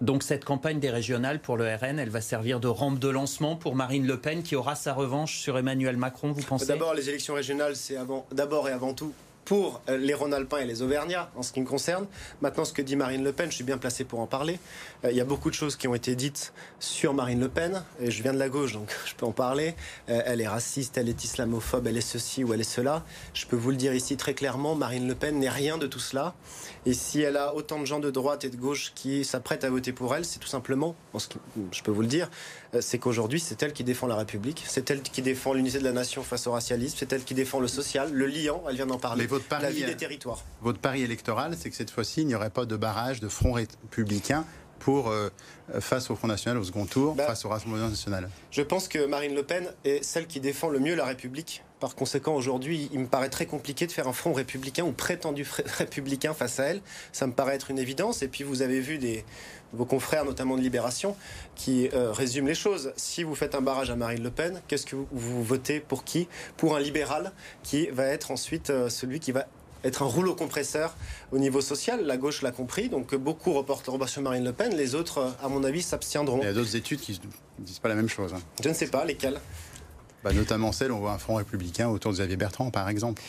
Donc 0.00 0.22
cette 0.22 0.44
campagne 0.44 0.78
des 0.78 0.90
régionales 0.90 1.40
pour 1.40 1.56
le 1.56 1.64
RN, 1.64 1.98
elle 1.98 2.10
va 2.10 2.20
servir 2.20 2.60
de 2.60 2.68
rampe 2.68 3.00
de 3.00 3.08
lancement 3.08 3.56
pour 3.56 3.74
Marine 3.74 4.06
Le 4.06 4.20
Pen 4.20 4.42
qui 4.42 4.54
aura 4.54 4.76
sa 4.76 4.94
revanche 4.94 5.38
sur 5.38 5.58
Emmanuel 5.58 5.96
Macron, 5.96 6.30
vous 6.30 6.42
pensez? 6.42 6.66
D'abord, 6.66 6.94
les 6.94 7.08
élections 7.08 7.34
régionales, 7.34 7.74
c'est 7.74 7.96
d'abord 8.30 8.68
et 8.68 8.72
avant 8.72 8.94
tout 8.94 9.12
pour 9.48 9.80
euh, 9.88 9.96
les 9.96 10.12
Rhône-Alpins 10.12 10.58
et 10.58 10.66
les 10.66 10.82
Auvergnats, 10.82 11.30
en 11.34 11.42
ce 11.42 11.54
qui 11.54 11.62
me 11.62 11.66
concerne. 11.66 12.06
Maintenant, 12.42 12.66
ce 12.66 12.74
que 12.74 12.82
dit 12.82 12.96
Marine 12.96 13.24
Le 13.24 13.32
Pen, 13.32 13.50
je 13.50 13.54
suis 13.54 13.64
bien 13.64 13.78
placé 13.78 14.04
pour 14.04 14.20
en 14.20 14.26
parler. 14.26 14.60
Euh, 15.04 15.10
il 15.10 15.16
y 15.16 15.22
a 15.22 15.24
beaucoup 15.24 15.48
de 15.48 15.54
choses 15.54 15.74
qui 15.74 15.88
ont 15.88 15.94
été 15.94 16.14
dites 16.16 16.52
sur 16.80 17.14
Marine 17.14 17.40
Le 17.40 17.48
Pen, 17.48 17.82
et 17.98 18.10
je 18.10 18.22
viens 18.22 18.34
de 18.34 18.38
la 18.38 18.50
gauche, 18.50 18.74
donc 18.74 18.94
je 19.06 19.14
peux 19.14 19.24
en 19.24 19.32
parler. 19.32 19.74
Euh, 20.10 20.20
elle 20.26 20.42
est 20.42 20.46
raciste, 20.46 20.98
elle 20.98 21.08
est 21.08 21.24
islamophobe, 21.24 21.86
elle 21.86 21.96
est 21.96 22.02
ceci 22.02 22.44
ou 22.44 22.52
elle 22.52 22.60
est 22.60 22.62
cela. 22.62 23.06
Je 23.32 23.46
peux 23.46 23.56
vous 23.56 23.70
le 23.70 23.76
dire 23.76 23.94
ici 23.94 24.18
très 24.18 24.34
clairement, 24.34 24.74
Marine 24.74 25.08
Le 25.08 25.14
Pen 25.14 25.38
n'est 25.38 25.48
rien 25.48 25.78
de 25.78 25.86
tout 25.86 25.98
cela. 25.98 26.34
Et 26.84 26.92
si 26.92 27.22
elle 27.22 27.38
a 27.38 27.54
autant 27.54 27.80
de 27.80 27.86
gens 27.86 28.00
de 28.00 28.10
droite 28.10 28.44
et 28.44 28.50
de 28.50 28.56
gauche 28.56 28.92
qui 28.94 29.24
s'apprêtent 29.24 29.64
à 29.64 29.70
voter 29.70 29.92
pour 29.92 30.14
elle, 30.14 30.26
c'est 30.26 30.40
tout 30.40 30.48
simplement, 30.48 30.94
je 31.72 31.82
peux 31.82 31.90
vous 31.90 32.02
le 32.02 32.06
dire, 32.06 32.30
c'est 32.80 32.98
qu'aujourd'hui, 32.98 33.40
c'est 33.40 33.62
elle 33.62 33.72
qui 33.72 33.82
défend 33.82 34.06
la 34.06 34.16
République, 34.16 34.64
c'est 34.66 34.90
elle 34.90 35.00
qui 35.00 35.22
défend 35.22 35.54
l'unité 35.54 35.78
de 35.78 35.84
la 35.84 35.92
nation 35.92 36.22
face 36.22 36.46
au 36.46 36.52
racialisme, 36.52 36.96
c'est 36.98 37.12
elle 37.12 37.24
qui 37.24 37.34
défend 37.34 37.60
le 37.60 37.68
social, 37.68 38.12
le 38.12 38.26
liant, 38.26 38.62
elle 38.68 38.76
vient 38.76 38.86
d'en 38.86 38.98
parler 38.98 39.26
votre 39.38 39.48
pari, 39.48 39.62
la 39.62 39.70
vie 39.70 39.84
des 39.84 39.96
territoires. 39.96 40.44
Votre 40.62 40.78
pari 40.78 41.02
électoral, 41.02 41.56
c'est 41.58 41.70
que 41.70 41.76
cette 41.76 41.90
fois-ci, 41.90 42.22
il 42.22 42.26
n'y 42.26 42.34
aurait 42.34 42.50
pas 42.50 42.66
de 42.66 42.76
barrage 42.76 43.20
de 43.20 43.28
front 43.28 43.52
républicain 43.52 44.44
pour 44.78 45.10
euh, 45.10 45.28
face 45.80 46.10
au 46.10 46.16
Front 46.16 46.28
National 46.28 46.58
au 46.58 46.64
second 46.64 46.86
tour, 46.86 47.14
bah, 47.14 47.26
face 47.26 47.44
au 47.44 47.48
Rassemblement 47.48 47.88
National 47.88 48.30
Je 48.50 48.62
pense 48.62 48.88
que 48.88 49.06
Marine 49.06 49.34
Le 49.34 49.42
Pen 49.42 49.72
est 49.84 50.04
celle 50.04 50.26
qui 50.26 50.40
défend 50.40 50.68
le 50.68 50.78
mieux 50.78 50.94
la 50.94 51.04
République. 51.04 51.64
Par 51.80 51.94
conséquent, 51.94 52.34
aujourd'hui, 52.34 52.88
il 52.92 52.98
me 52.98 53.06
paraît 53.06 53.28
très 53.28 53.46
compliqué 53.46 53.86
de 53.86 53.92
faire 53.92 54.08
un 54.08 54.12
front 54.12 54.32
républicain 54.32 54.84
ou 54.84 54.92
prétendu 54.92 55.46
républicain 55.78 56.34
face 56.34 56.58
à 56.58 56.64
elle. 56.64 56.80
Ça 57.12 57.26
me 57.26 57.32
paraît 57.32 57.54
être 57.54 57.70
une 57.70 57.78
évidence. 57.78 58.22
Et 58.22 58.28
puis, 58.28 58.42
vous 58.42 58.62
avez 58.62 58.80
vu 58.80 58.98
des, 58.98 59.24
vos 59.72 59.84
confrères, 59.84 60.24
notamment 60.24 60.56
de 60.56 60.62
Libération, 60.62 61.16
qui 61.54 61.88
euh, 61.92 62.12
résument 62.12 62.48
les 62.48 62.54
choses. 62.54 62.92
Si 62.96 63.22
vous 63.22 63.34
faites 63.34 63.54
un 63.54 63.60
barrage 63.60 63.90
à 63.90 63.96
Marine 63.96 64.22
Le 64.22 64.30
Pen, 64.30 64.60
qu'est-ce 64.66 64.86
que 64.86 64.96
vous, 64.96 65.44
votez 65.44 65.80
pour 65.80 66.04
qui? 66.04 66.28
Pour 66.56 66.76
un 66.76 66.80
libéral 66.80 67.32
qui 67.62 67.86
va 67.88 68.06
être 68.06 68.30
ensuite 68.30 68.70
euh, 68.70 68.88
celui 68.88 69.20
qui 69.20 69.32
va 69.32 69.46
être 69.84 70.02
un 70.02 70.06
rouleau 70.06 70.34
compresseur 70.34 70.96
au 71.30 71.38
niveau 71.38 71.60
social. 71.60 72.04
La 72.04 72.16
gauche 72.16 72.42
l'a 72.42 72.50
compris, 72.50 72.88
donc 72.88 73.14
beaucoup 73.14 73.52
reportent 73.52 73.88
sur 74.08 74.22
Marine 74.22 74.44
Le 74.44 74.52
Pen. 74.52 74.74
Les 74.74 74.94
autres, 74.94 75.18
euh, 75.18 75.30
à 75.44 75.48
mon 75.48 75.62
avis, 75.64 75.82
s'abstiendront. 75.82 76.40
Il 76.42 76.46
y 76.46 76.48
a 76.48 76.52
d'autres 76.52 76.76
études 76.76 77.00
qui 77.00 77.20
ne 77.58 77.64
disent 77.64 77.78
pas 77.78 77.88
la 77.88 77.94
même 77.94 78.08
chose. 78.08 78.34
Hein. 78.34 78.40
Je 78.62 78.68
ne 78.68 78.74
sais 78.74 78.88
pas, 78.88 79.04
lesquelles 79.04 79.38
bah, 80.24 80.32
Notamment 80.32 80.72
celle, 80.72 80.92
on 80.92 80.98
voit 80.98 81.12
un 81.12 81.18
front 81.18 81.36
républicain 81.36 81.88
autour 81.88 82.12
de 82.12 82.16
Xavier 82.16 82.36
Bertrand, 82.36 82.70
par 82.70 82.88
exemple. 82.88 83.22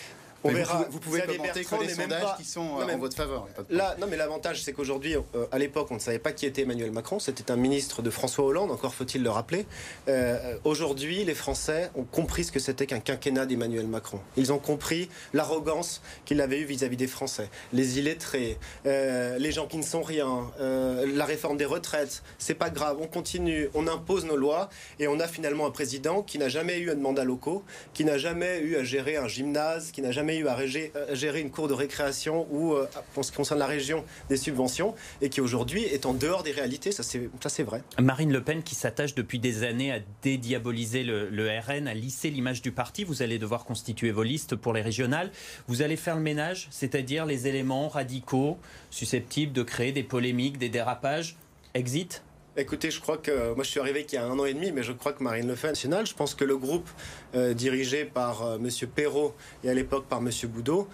On 0.43 0.51
verra. 0.51 0.85
Vous, 0.89 0.99
pouvez 0.99 1.21
commenter 1.21 1.65
que 1.65 1.75
les 1.81 1.89
sondages 1.89 2.37
qui 2.37 2.45
sont 2.45 2.61
en 2.61 2.97
votre 2.97 3.15
faveur. 3.15 3.47
Là, 3.69 3.95
non, 3.99 4.07
mais 4.09 4.17
l'avantage, 4.17 4.61
c'est 4.63 4.73
qu'aujourd'hui, 4.73 5.15
euh, 5.15 5.45
à 5.51 5.57
l'époque, 5.57 5.87
on 5.91 5.95
ne 5.95 5.99
savait 5.99 6.19
pas 6.19 6.31
qui 6.31 6.45
était 6.45 6.61
Emmanuel 6.61 6.91
Macron. 6.91 7.19
C'était 7.19 7.51
un 7.51 7.55
ministre 7.55 8.01
de 8.01 8.09
François 8.09 8.45
Hollande, 8.45 8.71
encore 8.71 8.93
faut-il 8.93 9.23
le 9.23 9.29
rappeler. 9.29 9.65
Euh, 10.07 10.57
aujourd'hui, 10.63 11.25
les 11.25 11.35
Français 11.35 11.91
ont 11.95 12.03
compris 12.03 12.45
ce 12.45 12.51
que 12.51 12.59
c'était 12.59 12.85
qu'un 12.85 12.99
quinquennat 12.99 13.45
d'Emmanuel 13.45 13.87
Macron. 13.87 14.19
Ils 14.37 14.53
ont 14.53 14.59
compris 14.59 15.09
l'arrogance 15.33 16.01
qu'il 16.25 16.41
avait 16.41 16.59
eue 16.59 16.65
vis-à-vis 16.65 16.97
des 16.97 17.07
Français. 17.07 17.49
Les 17.73 17.99
illettrés, 17.99 18.57
euh, 18.85 19.37
les 19.37 19.51
gens 19.51 19.67
qui 19.67 19.77
ne 19.77 19.83
sont 19.83 20.03
rien, 20.03 20.51
la 20.59 21.25
réforme 21.25 21.57
des 21.57 21.65
retraites. 21.65 22.23
C'est 22.37 22.53
pas 22.53 22.69
grave, 22.69 22.97
on 23.01 23.07
continue, 23.07 23.69
on 23.73 23.87
impose 23.87 24.25
nos 24.25 24.37
lois 24.37 24.69
et 24.99 25.07
on 25.07 25.19
a 25.19 25.27
finalement 25.27 25.65
un 25.65 25.71
président 25.71 26.21
qui 26.21 26.37
n'a 26.37 26.49
jamais 26.49 26.77
eu 26.79 26.91
un 26.91 26.95
mandat 26.95 27.23
locaux, 27.23 27.63
qui 27.93 28.05
n'a 28.05 28.17
jamais 28.17 28.59
eu 28.59 28.75
à 28.75 28.83
gérer 28.83 29.17
un 29.17 29.27
gymnase, 29.27 29.91
qui 29.91 30.01
n'a 30.01 30.11
jamais 30.11 30.28
eu 30.37 30.47
à 30.47 30.57
euh, 30.57 31.15
gérer 31.15 31.41
une 31.41 31.51
cour 31.51 31.67
de 31.67 31.73
récréation 31.73 32.47
ou, 32.51 32.73
euh, 32.73 32.87
en 33.15 33.23
ce 33.23 33.31
qui 33.31 33.37
concerne 33.37 33.59
la 33.59 33.67
région, 33.67 34.03
des 34.29 34.37
subventions, 34.37 34.95
et 35.21 35.29
qui 35.29 35.41
aujourd'hui 35.41 35.83
est 35.83 36.05
en 36.05 36.13
dehors 36.13 36.43
des 36.43 36.51
réalités, 36.51 36.91
ça 36.91 37.03
c'est 37.03 37.63
vrai. 37.63 37.81
Marine 37.99 38.31
Le 38.31 38.41
Pen 38.41 38.63
qui 38.63 38.75
s'attache 38.75 39.15
depuis 39.15 39.39
des 39.39 39.63
années 39.63 39.91
à 39.91 39.99
dédiaboliser 40.21 41.03
le, 41.03 41.29
le 41.29 41.47
RN, 41.47 41.87
à 41.87 41.93
lisser 41.93 42.29
l'image 42.29 42.61
du 42.61 42.71
parti, 42.71 43.03
vous 43.03 43.21
allez 43.21 43.39
devoir 43.39 43.65
constituer 43.65 44.11
vos 44.11 44.23
listes 44.23 44.55
pour 44.55 44.73
les 44.73 44.81
régionales. 44.81 45.31
Vous 45.67 45.81
allez 45.81 45.97
faire 45.97 46.15
le 46.15 46.21
ménage, 46.21 46.67
c'est-à-dire 46.71 47.25
les 47.25 47.47
éléments 47.47 47.89
radicaux 47.89 48.57
susceptibles 48.89 49.53
de 49.53 49.63
créer 49.63 49.91
des 49.91 50.03
polémiques, 50.03 50.57
des 50.57 50.69
dérapages. 50.69 51.35
Exit? 51.73 52.23
Écoutez, 52.59 52.91
je 52.91 52.99
crois 52.99 53.17
que 53.17 53.53
moi 53.53 53.63
je 53.63 53.69
suis 53.69 53.79
arrivé 53.79 54.03
qu'il 54.03 54.19
y 54.19 54.21
a 54.21 54.25
un 54.25 54.37
an 54.37 54.43
et 54.43 54.53
demi, 54.53 54.73
mais 54.73 54.83
je 54.83 54.91
crois 54.91 55.13
que 55.13 55.23
Marine 55.23 55.47
Le 55.47 55.55
Pen 55.55 55.69
national. 55.69 56.05
Je 56.05 56.13
pense 56.13 56.35
que 56.35 56.43
le 56.43 56.57
groupe 56.57 56.89
euh, 57.33 57.53
dirigé 57.53 58.03
par 58.03 58.41
M. 58.41 58.47
Euh, 58.47 58.57
Monsieur 58.59 58.87
Perrault 58.87 59.33
et 59.63 59.69
à 59.69 59.73
l'époque 59.73 60.07
par 60.07 60.21
Monsieur 60.21 60.49
Boudot 60.49 60.87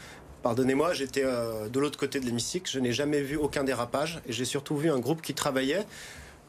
Pardonnez-moi, 0.43 0.93
j'étais 0.93 1.24
de 1.24 1.79
l'autre 1.79 1.98
côté 1.98 2.19
de 2.19 2.25
l'hémicycle, 2.27 2.69
je 2.72 2.79
n'ai 2.79 2.91
jamais 2.91 3.22
vu 3.22 3.36
aucun 3.36 3.63
dérapage 3.63 4.22
et 4.27 4.31
j'ai 4.31 4.45
surtout 4.45 4.77
vu 4.77 4.91
un 4.91 5.00
groupe 5.00 5.24
qui 5.24 5.34
travaillait 5.34 5.88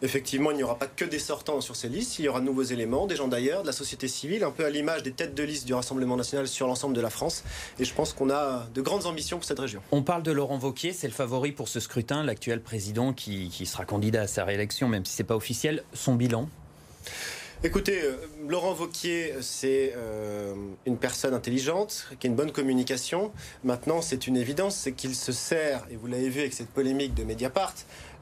Effectivement, 0.03 0.51
il 0.51 0.59
n'y 0.59 0.63
aura 0.63 0.79
pas 0.79 0.87
que 0.87 1.07
des 1.07 1.19
sortants 1.19 1.63
sur 1.63 1.75
ces 1.75 1.89
listes, 1.89 2.19
il 2.19 2.27
y 2.27 2.29
aura 2.29 2.41
de 2.41 2.45
nouveaux 2.45 2.63
éléments, 2.63 3.07
des 3.07 3.17
gens 3.17 3.29
d'ailleurs, 3.29 3.63
de 3.63 3.67
la 3.67 3.73
société 3.73 4.09
civile, 4.09 4.45
un 4.45 4.51
peu 4.51 4.67
à 4.67 4.71
l'image 4.71 5.03
des 5.03 5.13
têtes 5.13 5.35
de 5.35 5.43
liste 5.43 5.67
du 5.67 5.73
Rassemblement 5.73 6.17
national 6.17 6.47
sur 6.47 6.67
l'ensemble 6.67 6.95
de 6.95 7.01
la 7.01 7.09
France. 7.09 7.45
Et 7.79 7.85
je 7.85 7.95
pense 7.95 8.13
qu'on 8.13 8.29
a 8.29 8.67
de 8.75 8.83
grandes 8.83 9.07
ambitions 9.07 9.39
pour 9.39 9.47
cette 9.47 9.59
région. 9.59 9.81
On 9.93 10.03
parle 10.03 10.23
de 10.23 10.33
Laurent 10.33 10.59
Vauquier, 10.59 10.93
c'est 10.93 11.07
le 11.07 11.15
favori 11.15 11.53
pour 11.53 11.69
ce 11.69 11.81
scrutin, 11.81 12.23
l'actuel 12.25 12.61
président 12.61 13.15
qui, 13.15 13.51
sera 13.67 13.85
candidat 13.87 14.23
à 14.23 14.27
sa 14.27 14.45
réélection, 14.45 14.89
même 14.89 15.05
si 15.07 15.17
ce 15.17 15.23
n'est 15.23 15.27
pas 15.27 15.37
officiel. 15.37 15.83
Son 15.95 16.15
bilan? 16.15 16.49
Écoutez, 17.65 18.03
euh, 18.03 18.17
Laurent 18.49 18.73
Vauquier, 18.73 19.35
c'est 19.41 19.93
euh, 19.97 20.55
une 20.87 20.97
personne 20.97 21.35
intelligente, 21.35 22.09
qui 22.19 22.27
a 22.27 22.31
une 22.31 22.37
bonne 22.37 22.53
communication. 22.53 23.33
Maintenant, 23.65 24.03
c'est 24.03 24.27
une 24.27 24.37
évidence, 24.37 24.77
c'est 24.77 24.93
qu'il 24.93 25.15
se 25.15 25.33
sert, 25.33 25.85
et 25.91 25.97
vous 25.97 26.07
l'avez 26.07 26.29
vu 26.29 26.41
avec 26.41 26.53
cette 26.53 26.71
polémique 26.71 27.15
de 27.15 27.25
Mediapart, 27.25 27.75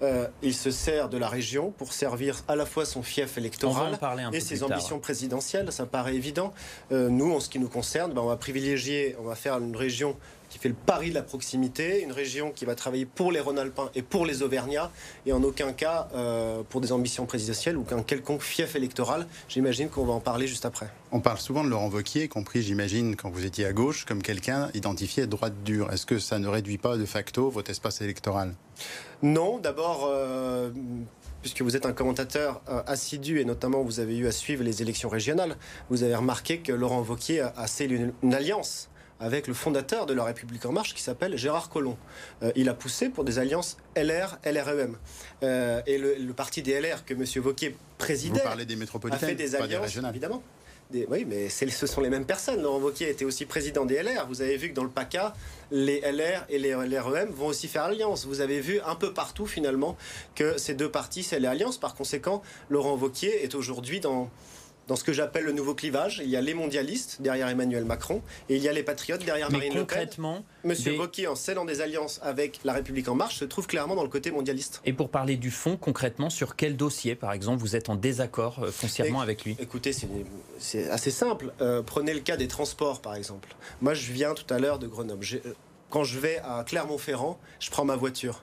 euh, 0.02 0.26
il 0.43 0.54
se 0.54 0.71
sert 0.71 1.09
de 1.09 1.19
la 1.19 1.28
région 1.28 1.71
pour 1.71 1.93
servir 1.93 2.43
à 2.49 2.57
la 2.57 2.66
fois 2.66 2.85
son 2.85 3.02
fief 3.02 3.38
électoral 3.38 3.99
et 4.33 4.40
ses 4.40 4.62
ambitions 4.62 4.99
présidentielles. 4.99 5.71
Ça 5.73 5.87
paraît 5.87 6.14
évident. 6.14 6.52
Euh, 6.93 7.09
nous, 7.09 7.33
en 7.33 7.40
ce 7.40 7.49
qui 7.49 7.59
nous 7.59 7.69
concerne, 7.69 8.12
ben, 8.12 8.23
on 8.23 8.26
va 8.26 8.37
privilégier, 8.37 9.16
on 9.21 9.25
va 9.25 9.35
faire 9.35 9.59
une 9.59 9.76
région 9.76 10.16
qui 10.54 10.61
fait 10.61 10.69
le 10.69 10.75
pari 10.75 11.11
de 11.11 11.14
la 11.14 11.23
proximité, 11.23 12.00
une 12.02 12.12
région 12.12 12.52
qui 12.52 12.64
va 12.64 12.76
travailler 12.76 13.07
pour 13.07 13.33
les 13.33 13.40
Rhône-Alpins 13.40 13.90
et 13.97 14.02
pour 14.02 14.25
les 14.25 14.43
Auvergnats, 14.43 14.90
et 15.26 15.33
en 15.33 15.43
aucun 15.43 15.73
cas 15.73 16.09
euh, 16.14 16.62
pour 16.69 16.81
des 16.81 16.93
ambitions 16.93 17.26
présidentielles 17.26 17.76
ou 17.76 17.83
qu'un 17.83 18.04
quelconque 18.04 18.43
fief 18.43 18.76
électoral. 18.76 19.26
J'imagine 19.49 19.88
qu'on 19.88 20.04
va 20.04 20.12
en 20.14 20.21
parler 20.21 20.47
juste 20.47 20.64
après. 20.64 20.88
On 21.12 21.21
parle 21.21 21.38
souvent 21.38 21.64
de 21.64 21.68
Laurent 21.68 21.88
Wauquiez, 21.88 22.28
compris, 22.28 22.62
j'imagine, 22.62 23.16
quand 23.16 23.30
vous 23.30 23.44
étiez 23.44 23.66
à 23.66 23.73
gauche, 23.73 24.04
comme 24.04 24.23
quelqu'un 24.23 24.71
identifié 24.75 25.25
à 25.25 25.26
droite 25.26 25.62
dure. 25.64 25.92
Est-ce 25.92 26.06
que 26.06 26.18
ça 26.18 26.38
ne 26.38 26.49
réduit 26.49 26.78
pas 26.78 26.97
de 26.97 27.04
facto 27.04 27.50
votre 27.50 27.71
espace 27.71 28.00
électoral? 28.00 28.54
Non, 29.23 29.59
d'abord. 29.59 30.09
Euh, 30.11 30.71
puisque 31.42 31.61
vous 31.61 31.76
êtes 31.76 31.85
un 31.85 31.92
commentateur 31.92 32.62
euh, 32.71 32.83
assidu 32.87 33.38
et 33.38 33.44
notamment 33.44 33.83
vous 33.83 34.00
avez 34.00 34.16
eu 34.16 34.26
à 34.26 34.33
suivre 34.33 34.64
les 34.64 34.80
élections 34.80 35.11
régionales, 35.11 35.56
vous 35.90 36.02
avez 36.02 36.14
remarqué 36.14 36.61
que 36.61 36.73
Laurent 36.73 37.02
Wauquiez 37.02 37.40
a 37.40 37.66
scellé 37.66 38.11
une 38.23 38.35
alliance 38.35 38.88
avec 39.21 39.47
le 39.47 39.54
fondateur 39.54 40.06
de 40.06 40.14
la 40.14 40.25
République 40.25 40.64
en 40.66 40.73
marche 40.73 40.94
qui 40.94 41.02
s'appelle 41.02 41.37
Gérard 41.37 41.68
Collomb. 41.68 41.97
Euh, 42.42 42.52
il 42.56 42.68
a 42.68 42.75
poussé 42.75 43.09
pour 43.09 43.25
des 43.25 43.38
alliances 43.38 43.76
LR, 43.97 44.38
LREM. 44.44 44.97
Euh, 45.42 45.80
et 45.87 45.99
le, 45.99 46.33
parti 46.33 46.62
des 46.62 46.80
LR 46.80 47.04
que 47.04 47.14
M. 47.14 47.25
Wauquiez 47.44 47.76
présidait 47.99 48.40
Vous 48.40 48.44
parlez 48.44 48.66
des 48.66 48.76
métropolitaines, 48.76 49.25
a 49.25 49.28
fait 49.28 49.35
des 49.35 49.54
alliances, 49.54 49.97
évidemment. 49.97 50.42
oui, 50.92 51.25
mais 51.25 51.49
ce 51.49 51.87
sont 51.87 52.00
les 52.00 52.11
mêmes 52.11 52.26
personnes. 52.26 52.61
Laurent 52.61 52.80
Wauquiez 52.80 53.09
était 53.09 53.25
aussi 53.25 53.47
président 53.47 53.85
des 53.85 54.02
LR. 54.02 54.26
Vous 54.26 54.42
avez 54.42 54.56
vu 54.56 54.71
que 54.71 54.75
dans 54.75 54.85
le 54.85 54.90
PACA, 54.90 55.35
les 55.71 56.00
LR 56.00 56.44
et 56.49 56.59
les 56.59 56.73
LREM 56.73 57.30
vont 57.30 57.47
aussi 57.47 57.68
faire 57.68 57.85
alliance. 57.85 58.26
Vous 58.26 58.40
avez 58.40 58.61
vu 58.61 58.80
un 58.85 58.97
peu 58.97 59.12
partout 59.12 59.47
finalement 59.47 59.97
que 60.35 60.59
ces 60.59 60.75
deux 60.75 60.90
partis, 60.90 61.23
c'est 61.23 61.38
les 61.38 61.47
alliances. 61.47 61.78
Par 61.78 61.94
conséquent, 61.94 62.42
Laurent 62.68 62.97
Wauquiez 62.97 63.44
est 63.44 63.54
aujourd'hui 63.54 64.00
dans, 64.00 64.28
dans 64.88 64.96
ce 64.96 65.04
que 65.04 65.12
j'appelle 65.12 65.44
le 65.44 65.52
nouveau 65.52 65.74
clivage. 65.74 66.20
Il 66.24 66.30
y 66.30 66.36
a 66.36 66.40
les 66.40 66.54
mondialistes 66.54 67.20
derrière 67.20 67.48
Emmanuel 67.48 67.84
Macron 67.84 68.22
et 68.48 68.56
il 68.56 68.62
y 68.62 68.68
a 68.68 68.72
les 68.72 68.82
patriotes 68.82 69.24
derrière 69.24 69.50
Marine 69.50 69.74
Le 69.74 69.84
Pen. 69.84 70.08
Monsieur 70.64 70.96
des... 71.16 71.26
en 71.26 71.34
scellant 71.34 71.64
des 71.64 71.80
alliances 71.80 72.20
avec 72.22 72.60
La 72.64 72.72
République 72.72 73.08
En 73.08 73.14
Marche, 73.14 73.38
se 73.38 73.44
trouve 73.44 73.66
clairement 73.66 73.94
dans 73.94 74.02
le 74.02 74.08
côté 74.08 74.30
mondialiste. 74.30 74.80
Et 74.84 74.92
pour 74.92 75.10
parler 75.10 75.36
du 75.36 75.50
fond, 75.50 75.76
concrètement, 75.76 76.30
sur 76.30 76.56
quel 76.56 76.76
dossier, 76.76 77.14
par 77.14 77.32
exemple, 77.32 77.60
vous 77.60 77.76
êtes 77.76 77.88
en 77.88 77.96
désaccord 77.96 78.62
euh, 78.62 78.70
foncièrement 78.70 79.20
avec 79.20 79.44
lui? 79.44 79.56
Écoutez, 79.58 79.94
c'est 80.58 80.88
assez 80.90 81.10
simple. 81.10 81.52
Euh, 81.60 81.82
prenez 81.82 82.14
le 82.14 82.20
cas 82.20 82.36
des 82.36 82.48
transports, 82.48 83.00
par 83.00 83.14
exemple. 83.14 83.54
Moi, 83.80 83.94
je 83.94 84.12
viens 84.12 84.34
tout 84.34 84.52
à 84.52 84.58
l'heure 84.58 84.78
de 84.78 84.86
Grenoble. 84.86 85.24
Euh, 85.34 85.54
quand 85.90 86.04
je 86.04 86.18
vais 86.18 86.38
à 86.38 86.64
Clermont-Ferrand, 86.64 87.38
je 87.60 87.70
prends 87.70 87.84
ma 87.84 87.96
voiture. 87.96 88.42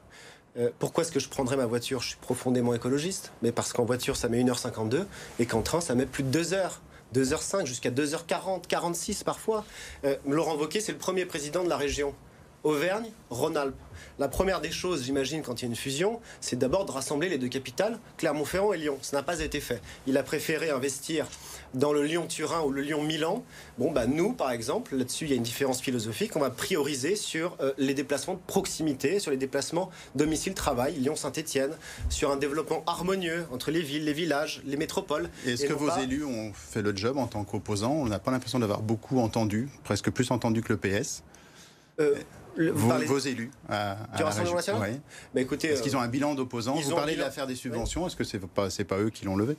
Euh, 0.58 0.70
pourquoi 0.79 1.03
est-ce 1.03 1.12
que 1.12 1.20
je 1.20 1.29
prendrais 1.29 1.55
ma 1.55 1.65
voiture? 1.65 2.01
Je 2.01 2.10
suis 2.10 2.17
profondément 2.17 2.74
écologiste, 2.74 3.31
mais 3.41 3.51
parce 3.51 3.74
qu'en 3.74 3.86
voiture, 3.86 4.17
ça 4.17 4.27
met 4.27 4.43
1h52 4.43 5.05
et 5.39 5.46
qu'en 5.46 5.62
train, 5.62 5.81
ça 5.81 5.96
met 5.96 6.05
plus 6.05 6.24
de 6.24 6.29
2 6.29 6.53
heures. 6.53 6.81
2h05 7.13 7.65
jusqu'à 7.65 7.91
2h40, 7.91 8.67
46 8.67 9.24
parfois. 9.24 9.65
Euh, 10.05 10.15
Laurent 10.25 10.55
Wauquiez, 10.55 10.79
c'est 10.79 10.93
le 10.93 10.98
premier 10.98 11.25
président 11.25 11.63
de 11.63 11.70
la 11.70 11.77
région. 11.77 12.13
Auvergne, 12.63 13.10
Rhône-Alpes. 13.30 13.75
La 14.20 14.27
première 14.27 14.62
des 14.62 14.72
choses, 14.72 15.03
j'imagine, 15.03 15.41
quand 15.41 15.62
il 15.62 15.65
y 15.65 15.68
a 15.68 15.70
une 15.70 15.75
fusion, 15.75 16.20
c'est 16.41 16.58
d'abord 16.58 16.86
de 16.86 16.91
rassembler 16.91 17.27
les 17.27 17.39
deux 17.39 17.48
capitales, 17.48 17.98
Clermont-Ferrand 18.18 18.74
et 18.74 18.77
Lyon. 18.77 18.98
Ça 19.01 19.18
n'a 19.18 19.24
pas 19.24 19.39
été 19.39 19.60
fait. 19.60 19.82
Il 20.06 20.15
a 20.18 20.24
préféré 20.24 20.70
investir 20.70 21.27
dans 21.74 21.91
le 21.91 22.03
Lyon-Turin 22.03 22.62
ou 22.62 22.70
le 22.70 22.82
Lyon-Milan. 22.82 23.44
Bon, 23.80 23.91
bah, 23.91 24.06
nous, 24.06 24.34
par 24.34 24.51
exemple, 24.51 24.96
là-dessus, 24.96 25.25
il 25.25 25.32
y 25.32 25.34
a 25.34 25.38
une 25.38 25.44
différence 25.44 25.82
philosophique. 25.82 26.36
On 26.36 26.39
va 26.39 26.51
prioriser 26.51 27.15
sur 27.15 27.58
euh, 27.62 27.74
les 27.80 27.96
déplacements 27.96 28.36
de 28.36 28.41
proximité, 28.46 29.20
sur 29.20 29.32
les 29.32 29.38
déplacements 29.38 29.89
domicile-travail, 30.13 30.96
Lyon-Saint-Etienne, 30.96 31.72
sur 32.10 32.30
un 32.32 32.38
développement 32.38 32.84
harmonieux 32.86 33.46
entre 33.51 33.72
les 33.72 33.82
villes, 33.82 34.06
les 34.06 34.13
villages, 34.13 34.62
les 34.65 34.77
métropoles. 34.77 35.30
Est-ce 35.48 35.65
que 35.65 35.74
vos 35.74 35.89
élus 35.98 36.25
ont 36.25 36.53
fait 36.53 36.84
le 36.84 36.96
job 36.96 37.18
en 37.18 37.27
tant 37.27 37.44
qu'opposants? 37.44 37.94
On 37.94 38.06
n'a 38.06 38.20
pas 38.20 38.32
l'impression 38.32 38.60
d'avoir 38.60 38.82
beaucoup 38.82 39.20
entendu, 39.20 39.70
presque 39.84 40.12
plus 40.12 40.30
entendu 40.30 40.62
que 40.62 40.74
le 40.74 40.77
PS. 40.77 41.24
Euh, 42.00 42.15
vos, 42.58 43.20
élus 43.20 43.51
à, 43.70 43.98
du 44.15 44.24
Rassemblement 44.24 44.55
national 44.55 45.01
bah, 45.34 45.41
Est-ce 45.41 45.81
qu'ils 45.81 45.96
ont 45.96 46.01
un 46.01 46.08
bilan 46.08 46.36
d'opposants? 46.36 46.75
Vous 46.75 46.96
parlez 46.96 47.15
de 47.15 47.22
l'affaire 47.22 47.48
des 47.48 47.55
subventions. 47.55 48.08
Est-ce 48.08 48.15
que 48.15 48.24
c'est 48.24 48.39
pas, 48.39 48.70
pas 48.88 48.98
eux 49.00 49.10
qui 49.10 49.25
l'ont 49.25 49.36
levé? 49.36 49.58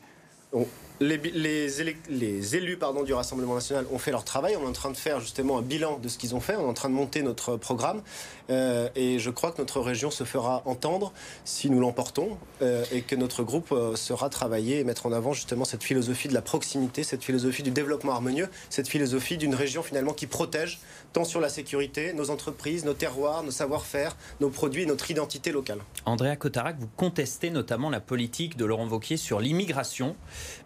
Les, 1.03 2.57
élus 2.57 2.79
du 3.05 3.15
Rassemblement 3.15 3.55
national 3.55 3.87
ont 3.93 3.99
fait 3.99 4.11
leur 4.11 4.25
travail. 4.25 4.57
On 4.57 4.65
est 4.65 4.69
en 4.69 4.73
train 4.73 4.91
de 4.91 4.97
faire 4.97 5.21
justement 5.21 5.59
un 5.59 5.63
bilan 5.63 5.99
de 5.99 6.09
ce 6.09 6.19
qu'ils 6.19 6.35
ont 6.35 6.41
fait. 6.41 6.57
On 6.57 6.63
est 6.63 6.71
en 6.71 6.75
train 6.75 6.89
de 6.89 6.95
monter 6.95 7.23
notre 7.23 7.57
programme. 7.57 8.03
Euh, 8.51 8.89
et 8.95 9.19
je 9.19 9.31
crois 9.31 9.53
que 9.53 9.59
notre 9.59 9.81
région 9.81 10.11
se 10.11 10.25
fera 10.25 10.63
entendre 10.65 11.13
si 11.45 11.71
nous 11.71 11.81
l'emportons 11.81 12.37
euh, 12.61 12.85
et 12.93 13.03
que 13.03 13.15
notre 13.15 13.43
groupe 13.43 13.73
euh, 13.73 13.97
sera 13.97 14.29
travaillé 14.29 14.81
et 14.81 14.85
mettre 14.85 15.07
en 15.07 15.13
avant 15.13 15.33
justement 15.33 15.65
cette 15.65 15.83
philosophie 15.83 16.29
de 16.29 16.35
la 16.35 16.43
proximité, 16.43 17.03
cette 17.05 17.25
philosophie 17.25 17.63
du 17.63 17.71
développement 17.71 18.13
harmonieux, 18.13 18.49
cette 18.69 18.89
philosophie 18.89 19.37
d'une 19.37 19.55
région 19.55 19.83
finalement 19.83 20.13
qui 20.13 20.27
protège 20.27 20.81
tant 21.13 21.25
sur 21.25 21.41
la 21.41 21.49
sécurité, 21.49 22.13
nos 22.13 22.31
entreprises, 22.31 22.85
nos 22.85 22.95
terroirs, 22.95 23.43
nos 23.43 23.51
savoir-faire, 23.51 24.17
nos 24.41 24.49
produits, 24.49 24.87
notre 24.87 25.11
identité 25.11 25.53
locale. 25.53 25.79
Andrea 26.07 26.37
Cotarac, 26.37 26.77
vous 26.79 26.89
contestez 26.97 27.51
notamment 27.51 27.91
la 27.91 28.01
politique 28.01 28.57
de 28.57 28.65
Laurent 28.65 28.89
Wauquiez 28.89 29.17
sur 29.17 29.41
l'immigration. 29.41 30.17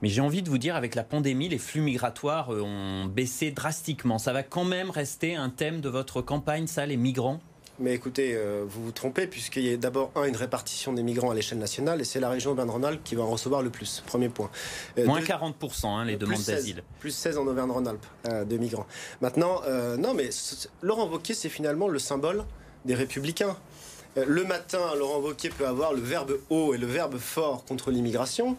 Mais 0.03 0.09
j'ai 0.09 0.21
envie 0.21 0.43
de 0.43 0.51
vous 0.51 0.59
dire, 0.59 0.77
avec 0.77 0.95
la 0.95 1.05
pandémie, 1.05 1.49
les 1.49 1.59
flux 1.59 1.81
migratoires 1.81 2.53
euh, 2.53 2.63
ont 2.63 3.07
baissé 3.07 3.51
drastiquement. 3.51 4.19
Ça 4.19 4.33
va 4.33 4.43
quand 4.43 4.65
même 4.65 4.91
rester 4.91 5.37
un 5.37 5.51
thème 5.51 5.81
de 5.81 5.89
votre 5.89 6.23
campagne, 6.23 6.67
ça, 6.67 6.87
les 6.87 6.97
migrants? 6.97 7.41
Mais 7.79 7.95
écoutez, 7.95 8.35
euh, 8.35 8.65
vous 8.67 8.85
vous 8.85 8.93
trompez, 8.93 9.27
puisqu'il 9.27 9.65
y 9.65 9.73
a 9.73 9.77
d'abord, 9.77 10.11
un, 10.15 10.25
une 10.25 10.37
répartition 10.37 10.95
des 10.95 11.03
migrants 11.03 11.31
à 11.31 11.35
l'échelle 11.35 11.59
nationale, 11.59 12.01
et 12.01 12.05
c'est 12.05 12.21
la 12.21 12.31
région 12.31 12.53
Auvergne-Rhône-Alpes 12.53 13.03
qui 13.05 13.15
va 13.15 13.23
en 13.23 13.31
recevoir 13.31 13.61
le 13.61 13.69
plus. 13.69 14.03
Premier 14.07 14.31
point. 14.31 14.51
Euh, 14.99 15.05
Moins 15.05 15.21
40%, 15.21 15.87
hein, 15.87 16.05
les 16.07 16.17
demandes 16.17 16.43
d'asile. 16.43 16.83
Plus 17.01 17.11
16 17.11 17.37
en 17.37 17.47
Auvergne-Rhône-Alpes 17.47 18.07
de 18.49 18.57
migrants. 18.57 18.87
Maintenant, 19.21 19.61
non, 19.99 20.15
mais 20.15 20.31
Laurent 20.81 21.07
Wauquiez, 21.07 21.35
c'est 21.35 21.51
finalement 21.51 21.89
le 21.89 21.99
symbole 21.99 22.45
des 22.87 22.95
républicains. 22.95 23.57
Le 24.17 24.45
matin, 24.45 24.81
Laurent 24.99 25.21
Wauquiez 25.21 25.51
peut 25.51 25.67
avoir 25.67 25.93
le 25.93 26.01
verbe 26.01 26.39
haut 26.49 26.73
et 26.73 26.79
le 26.79 26.87
verbe 26.87 27.19
fort 27.19 27.67
contre 27.67 27.91
l'immigration. 27.91 28.57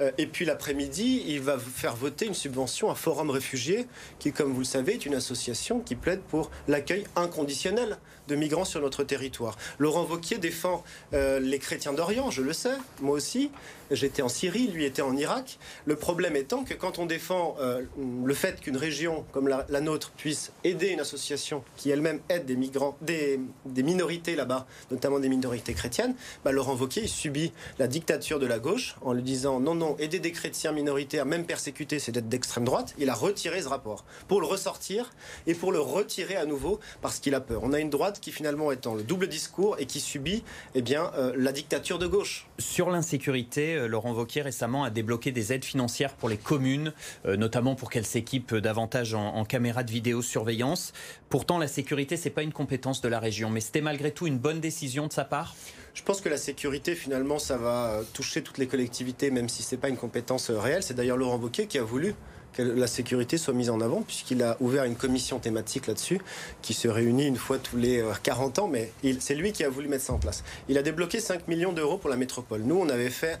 Euh, 0.00 0.10
et 0.18 0.26
puis 0.26 0.44
l'après-midi, 0.44 1.24
il 1.26 1.40
va 1.40 1.58
faire 1.58 1.96
voter 1.96 2.26
une 2.26 2.34
subvention 2.34 2.90
à 2.90 2.94
Forum 2.94 3.30
Réfugiés, 3.30 3.86
qui, 4.18 4.32
comme 4.32 4.52
vous 4.52 4.60
le 4.60 4.64
savez, 4.64 4.94
est 4.94 5.06
une 5.06 5.14
association 5.14 5.80
qui 5.80 5.94
plaide 5.94 6.20
pour 6.20 6.50
l'accueil 6.68 7.04
inconditionnel 7.16 7.98
de 8.30 8.36
migrants 8.36 8.64
sur 8.64 8.80
notre 8.80 9.04
territoire. 9.04 9.58
Laurent 9.78 10.04
Wauquiez 10.04 10.38
défend 10.38 10.84
euh, 11.12 11.40
les 11.40 11.58
chrétiens 11.58 11.92
d'Orient, 11.92 12.30
je 12.30 12.42
le 12.42 12.52
sais, 12.52 12.74
moi 13.00 13.16
aussi. 13.16 13.50
J'étais 13.90 14.22
en 14.22 14.28
Syrie, 14.28 14.68
lui 14.68 14.84
était 14.84 15.02
en 15.02 15.16
Irak. 15.16 15.58
Le 15.84 15.96
problème 15.96 16.36
étant 16.36 16.62
que 16.62 16.74
quand 16.74 17.00
on 17.00 17.06
défend 17.06 17.56
euh, 17.58 17.82
le 18.24 18.34
fait 18.34 18.60
qu'une 18.60 18.76
région 18.76 19.24
comme 19.32 19.48
la, 19.48 19.80
nôtre 19.80 20.12
puisse 20.16 20.52
aider 20.62 20.88
une 20.88 21.00
association 21.00 21.64
qui 21.76 21.90
elle-même 21.90 22.20
aide 22.28 22.46
des 22.46 22.54
migrants, 22.54 22.96
des, 23.00 23.40
minorités 23.66 24.36
là-bas, 24.36 24.66
notamment 24.92 25.18
des 25.18 25.28
minorités 25.28 25.74
chrétiennes, 25.74 26.14
bah, 26.44 26.52
Laurent 26.52 26.76
Wauquiez 26.76 27.02
il 27.02 27.08
subit 27.08 27.52
la 27.80 27.88
dictature 27.88 28.38
de 28.38 28.46
la 28.46 28.60
gauche 28.60 28.94
en 29.00 29.12
lui 29.12 29.22
disant 29.22 29.58
non, 29.58 29.74
non, 29.74 29.89
aider 29.98 30.20
des 30.20 30.32
chrétiens 30.32 30.72
minoritaires, 30.72 31.26
même 31.26 31.44
persécutés, 31.44 31.98
c'est 31.98 32.12
d'être 32.12 32.28
d'extrême 32.28 32.64
droite. 32.64 32.94
Il 32.98 33.08
a 33.10 33.14
retiré 33.14 33.62
ce 33.62 33.68
rapport 33.68 34.04
pour 34.28 34.40
le 34.40 34.46
ressortir 34.46 35.10
et 35.46 35.54
pour 35.54 35.72
le 35.72 35.80
retirer 35.80 36.36
à 36.36 36.46
nouveau 36.46 36.80
parce 37.02 37.18
qu'il 37.18 37.34
a 37.34 37.40
peur. 37.40 37.60
On 37.62 37.72
a 37.72 37.80
une 37.80 37.90
droite 37.90 38.20
qui 38.20 38.32
finalement 38.32 38.72
est 38.72 38.84
dans 38.84 38.94
le 38.94 39.02
double 39.02 39.26
discours 39.28 39.76
et 39.78 39.86
qui 39.86 40.00
subit 40.00 40.42
eh 40.74 40.82
bien, 40.82 41.10
euh, 41.16 41.32
la 41.36 41.52
dictature 41.52 41.98
de 41.98 42.06
gauche. 42.06 42.46
Sur 42.58 42.90
l'insécurité, 42.90 43.74
euh, 43.74 43.86
Laurent 43.86 44.12
Wauquiez 44.12 44.42
récemment 44.42 44.84
a 44.84 44.90
débloqué 44.90 45.32
des 45.32 45.52
aides 45.52 45.64
financières 45.64 46.14
pour 46.14 46.28
les 46.28 46.36
communes, 46.36 46.92
euh, 47.26 47.36
notamment 47.36 47.74
pour 47.74 47.90
qu'elles 47.90 48.06
s'équipent 48.06 48.54
davantage 48.54 49.14
en, 49.14 49.44
caméras 49.44 49.82
de 49.82 49.90
vidéosurveillance. 49.90 50.92
Pourtant, 51.28 51.58
la 51.58 51.68
sécurité, 51.68 52.16
c'est 52.16 52.30
pas 52.30 52.42
une 52.42 52.52
compétence 52.52 53.00
de 53.00 53.08
la 53.08 53.18
région, 53.18 53.50
mais 53.50 53.60
c'était 53.60 53.80
malgré 53.80 54.12
tout 54.12 54.26
une 54.26 54.38
bonne 54.38 54.60
décision 54.60 55.06
de 55.06 55.12
sa 55.12 55.24
part? 55.24 55.54
Je 55.94 56.02
pense 56.02 56.20
que 56.20 56.28
la 56.28 56.36
sécurité, 56.36 56.94
finalement, 56.94 57.38
ça 57.38 57.56
va 57.56 58.00
toucher 58.12 58.42
toutes 58.42 58.58
les 58.58 58.66
collectivités, 58.66 59.30
même 59.30 59.48
si 59.48 59.62
ce 59.62 59.74
n'est 59.74 59.80
pas 59.80 59.88
une 59.88 59.96
compétence 59.96 60.50
réelle. 60.50 60.82
C'est 60.82 60.94
d'ailleurs 60.94 61.16
Laurent 61.16 61.38
Wauquiez 61.38 61.66
qui 61.66 61.78
a 61.78 61.82
voulu 61.82 62.14
que 62.52 62.62
la 62.62 62.86
sécurité 62.86 63.38
soit 63.38 63.54
mise 63.54 63.70
en 63.70 63.80
avant, 63.80 64.02
puisqu'il 64.02 64.42
a 64.42 64.56
ouvert 64.60 64.84
une 64.84 64.96
commission 64.96 65.38
thématique 65.38 65.86
là-dessus, 65.86 66.20
qui 66.62 66.74
se 66.74 66.88
réunit 66.88 67.26
une 67.26 67.36
fois 67.36 67.58
tous 67.58 67.76
les 67.76 68.04
40 68.22 68.58
ans, 68.58 68.68
mais 68.68 68.92
c'est 69.20 69.34
lui 69.36 69.52
qui 69.52 69.62
a 69.64 69.68
voulu 69.68 69.88
mettre 69.88 70.04
ça 70.04 70.12
en 70.12 70.18
place. 70.18 70.42
Il 70.68 70.76
a 70.76 70.82
débloqué 70.82 71.20
5 71.20 71.46
millions 71.46 71.72
d'euros 71.72 71.96
pour 71.96 72.10
la 72.10 72.16
métropole. 72.16 72.62
Nous, 72.62 72.76
on 72.76 72.88
avait 72.88 73.10
fait 73.10 73.38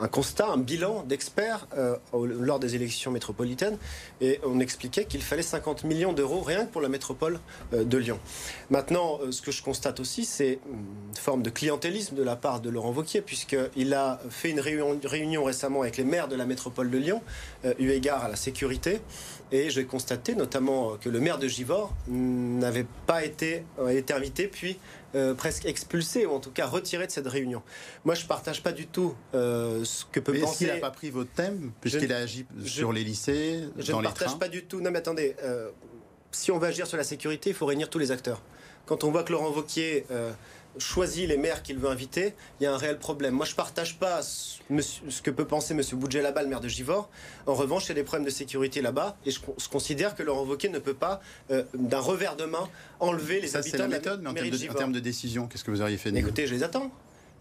un, 0.00 0.08
constat, 0.08 0.48
un 0.48 0.58
bilan 0.58 1.02
d'experts 1.02 1.66
euh, 1.76 1.96
lors 2.12 2.58
des 2.58 2.74
élections 2.74 3.10
métropolitaines 3.10 3.78
et 4.20 4.40
on 4.44 4.60
expliquait 4.60 5.04
qu'il 5.04 5.22
fallait 5.22 5.42
50 5.42 5.84
millions 5.84 6.12
d'euros 6.12 6.40
rien 6.40 6.66
que 6.66 6.70
pour 6.70 6.80
la 6.80 6.88
métropole 6.88 7.40
euh, 7.72 7.84
de 7.84 7.98
Lyon. 7.98 8.18
Maintenant, 8.70 9.18
euh, 9.22 9.32
ce 9.32 9.42
que 9.42 9.50
je 9.50 9.62
constate 9.62 10.00
aussi, 10.00 10.24
c'est 10.24 10.58
une 10.70 11.16
forme 11.16 11.42
de 11.42 11.50
clientélisme 11.50 12.16
de 12.16 12.22
la 12.22 12.36
part 12.36 12.60
de 12.60 12.70
Laurent 12.70 12.92
Vauquier 12.92 13.20
puisqu'il 13.20 13.94
a 13.94 14.20
fait 14.30 14.50
une 14.50 14.60
réunion, 14.60 15.44
récemment 15.44 15.82
avec 15.82 15.96
les 15.96 16.04
maires 16.04 16.28
de 16.28 16.36
la 16.36 16.46
métropole 16.46 16.90
de 16.90 16.98
Lyon, 16.98 17.22
eu 17.78 17.90
égard 17.90 18.24
à 18.24 18.28
la 18.28 18.36
sécurité. 18.36 19.00
Et 19.52 19.70
j'ai 19.70 19.84
constaté 19.84 20.34
notamment 20.34 20.96
que 20.96 21.08
le 21.08 21.20
maire 21.20 21.38
de 21.38 21.46
Givors 21.46 21.92
n'avait 22.08 22.86
pas 23.06 23.24
été, 23.24 23.64
été 23.88 24.12
invité, 24.12 24.48
puis 24.48 24.78
euh, 25.14 25.34
presque 25.34 25.64
expulsé 25.64 26.26
ou 26.26 26.32
en 26.32 26.40
tout 26.40 26.50
cas 26.50 26.66
retiré 26.66 27.06
de 27.06 27.12
cette 27.12 27.26
réunion. 27.26 27.62
Moi, 28.04 28.14
je 28.14 28.26
partage 28.26 28.62
pas 28.62 28.72
du 28.72 28.86
tout 28.86 29.14
euh, 29.34 29.84
ce 29.84 30.04
que 30.04 30.20
peut 30.20 30.32
mais 30.32 30.40
penser. 30.40 30.64
Est-ce 30.64 30.72
qu'il 30.72 30.80
n'a 30.80 30.80
pas 30.80 30.90
pris 30.90 31.10
votre 31.10 31.30
thème 31.30 31.72
puisqu'il 31.80 32.12
a 32.12 32.18
agi 32.18 32.46
sur 32.64 32.92
les 32.92 33.04
lycées, 33.04 33.64
je 33.78 33.92
dans 33.92 33.98
ne 34.00 34.04
partage 34.04 34.38
pas 34.38 34.48
du 34.48 34.64
tout. 34.64 34.80
Non, 34.80 34.90
mais 34.90 34.98
attendez. 34.98 35.36
Euh, 35.42 35.70
si 36.30 36.50
on 36.50 36.58
va 36.58 36.68
agir 36.68 36.86
sur 36.86 36.96
la 36.96 37.04
sécurité, 37.04 37.50
il 37.50 37.56
faut 37.56 37.66
réunir 37.66 37.88
tous 37.88 37.98
les 37.98 38.10
acteurs. 38.10 38.42
Quand 38.86 39.04
on 39.04 39.10
voit 39.10 39.22
que 39.22 39.32
Laurent 39.32 39.50
Vauquier 39.50 40.04
choisit 40.78 41.28
les 41.28 41.36
maires 41.36 41.62
qu'il 41.62 41.78
veut 41.78 41.88
inviter, 41.88 42.34
il 42.60 42.64
y 42.64 42.66
a 42.66 42.72
un 42.72 42.76
réel 42.76 42.98
problème. 42.98 43.34
Moi, 43.34 43.46
je 43.46 43.52
ne 43.52 43.56
partage 43.56 43.98
pas 43.98 44.22
ce, 44.22 44.60
que 45.22 45.30
peut 45.30 45.44
penser 45.44 45.74
M. 45.74 45.82
Boudjelaba, 45.92 46.42
le 46.42 46.48
maire 46.48 46.60
de 46.60 46.68
Givors. 46.68 47.10
En 47.46 47.54
revanche, 47.54 47.86
il 47.86 47.88
y 47.88 47.92
a 47.92 47.94
des 47.94 48.02
problèmes 48.02 48.26
de 48.26 48.30
sécurité 48.30 48.82
là-bas 48.82 49.16
et 49.26 49.30
je, 49.30 49.38
considère 49.70 50.14
que 50.14 50.22
Laurent 50.22 50.44
Wauquiez 50.44 50.68
ne 50.68 50.78
peut 50.78 50.94
pas, 50.94 51.20
euh, 51.50 51.64
d'un 51.74 52.00
revers 52.00 52.36
de 52.36 52.44
main, 52.44 52.68
enlever 53.00 53.40
les 53.40 53.56
habitants 53.56 53.78
la 53.78 53.86
de 53.86 53.90
la 53.92 53.98
méthode, 53.98 54.22
mais 54.22 54.30
en 54.30 54.34
termes 54.34 54.50
de, 54.50 54.70
en 54.70 54.74
termes 54.74 54.92
de 54.92 55.00
décision, 55.00 55.46
qu'est-ce 55.46 55.64
que 55.64 55.70
vous 55.70 55.82
auriez 55.82 55.96
fait 55.96 56.14
Écoutez, 56.14 56.46
je 56.46 56.54
les 56.54 56.62
attends. 56.62 56.90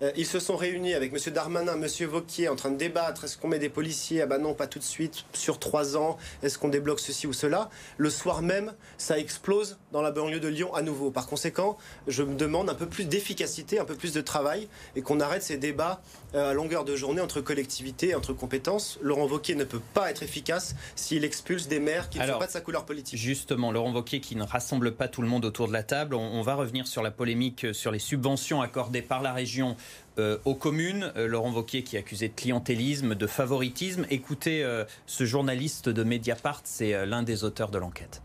Euh, 0.01 0.11
ils 0.17 0.25
se 0.25 0.39
sont 0.39 0.57
réunis 0.57 0.93
avec 0.93 1.13
M. 1.13 1.33
Darmanin, 1.33 1.81
M. 1.81 2.07
Vauquier, 2.07 2.49
en 2.49 2.55
train 2.55 2.71
de 2.71 2.77
débattre. 2.77 3.23
Est-ce 3.23 3.37
qu'on 3.37 3.47
met 3.47 3.59
des 3.59 3.69
policiers? 3.69 4.21
Ah 4.21 4.25
ben 4.25 4.39
non, 4.39 4.53
pas 4.53 4.67
tout 4.67 4.79
de 4.79 4.83
suite. 4.83 5.25
Sur 5.33 5.59
trois 5.59 5.95
ans, 5.95 6.17
est-ce 6.41 6.57
qu'on 6.57 6.69
débloque 6.69 6.99
ceci 6.99 7.27
ou 7.27 7.33
cela? 7.33 7.69
Le 7.97 8.09
soir 8.09 8.41
même, 8.41 8.73
ça 8.97 9.17
explose 9.17 9.77
dans 9.93 10.01
la 10.01 10.11
banlieue 10.11 10.39
de 10.39 10.47
Lyon 10.47 10.73
à 10.73 10.81
nouveau. 10.81 11.11
Par 11.11 11.27
conséquent, 11.27 11.77
je 12.07 12.23
me 12.23 12.35
demande 12.35 12.69
un 12.69 12.73
peu 12.73 12.87
plus 12.87 13.05
d'efficacité, 13.05 13.79
un 13.79 13.85
peu 13.85 13.95
plus 13.95 14.11
de 14.11 14.21
travail 14.21 14.67
et 14.95 15.03
qu'on 15.03 15.19
arrête 15.19 15.43
ces 15.43 15.57
débats 15.57 16.01
euh, 16.33 16.49
à 16.49 16.53
longueur 16.53 16.83
de 16.83 16.95
journée 16.95 17.21
entre 17.21 17.39
collectivités, 17.41 18.15
entre 18.15 18.33
compétences. 18.33 18.97
Laurent 19.01 19.27
Vauquier 19.27 19.55
ne 19.55 19.63
peut 19.63 19.81
pas 19.93 20.09
être 20.09 20.23
efficace 20.23 20.75
s'il 20.95 21.23
expulse 21.23 21.67
des 21.67 21.79
maires 21.79 22.09
qui 22.09 22.17
ne 22.19 22.25
sont 22.25 22.39
pas 22.39 22.47
de 22.47 22.51
sa 22.51 22.61
couleur 22.61 22.85
politique. 22.85 23.17
Justement, 23.17 23.71
Laurent 23.71 23.91
Vauquier 23.91 24.19
qui 24.19 24.35
ne 24.35 24.43
rassemble 24.43 24.95
pas 24.95 25.07
tout 25.07 25.21
le 25.21 25.27
monde 25.27 25.45
autour 25.45 25.67
de 25.67 25.73
la 25.73 25.83
table. 25.83 26.15
On, 26.15 26.41
va 26.41 26.55
revenir 26.55 26.87
sur 26.87 27.03
la 27.03 27.11
polémique 27.11 27.67
sur 27.73 27.91
les 27.91 27.99
subventions 27.99 28.61
accordées 28.61 29.03
par 29.03 29.21
la 29.21 29.31
région 29.31 29.77
euh, 30.17 30.39
aux 30.43 30.55
communes. 30.55 31.13
Euh, 31.15 31.27
Laurent 31.27 31.51
Vauquier 31.51 31.83
qui 31.83 31.95
est 31.95 31.99
accusé 31.99 32.29
de 32.29 32.33
clientélisme, 32.33 33.13
de 33.13 33.27
favoritisme. 33.27 34.07
Écoutez, 34.09 34.65
ce 35.05 35.25
journaliste 35.25 35.87
de 35.87 36.03
Mediapart, 36.03 36.61
c'est 36.63 37.05
l'un 37.05 37.21
des 37.21 37.43
auteurs 37.43 37.69
de 37.69 37.77
l'enquête. 37.77 38.21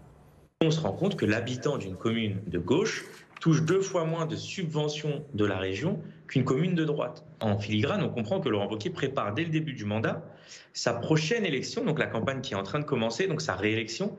On 0.60 0.72
se 0.72 0.80
rend 0.80 0.90
compte 0.90 1.14
que 1.14 1.24
l'habitant 1.24 1.78
d'une 1.78 1.94
commune 1.94 2.42
de 2.48 2.58
gauche 2.58 3.04
touche 3.40 3.62
deux 3.62 3.80
fois 3.80 4.04
moins 4.04 4.26
de 4.26 4.34
subventions 4.34 5.24
de 5.32 5.44
la 5.44 5.56
région 5.56 6.02
qu'une 6.26 6.42
commune 6.42 6.74
de 6.74 6.84
droite. 6.84 7.24
En 7.38 7.60
filigrane, 7.60 8.02
on 8.02 8.08
comprend 8.08 8.40
que 8.40 8.48
Laurent 8.48 8.66
Wauquiez 8.66 8.90
prépare 8.90 9.34
dès 9.34 9.44
le 9.44 9.50
début 9.50 9.74
du 9.74 9.84
mandat 9.84 10.20
sa 10.72 10.94
prochaine 10.94 11.46
élection, 11.46 11.84
donc 11.84 12.00
la 12.00 12.08
campagne 12.08 12.40
qui 12.40 12.54
est 12.54 12.56
en 12.56 12.64
train 12.64 12.80
de 12.80 12.84
commencer, 12.84 13.28
donc 13.28 13.40
sa 13.40 13.54
réélection, 13.54 14.16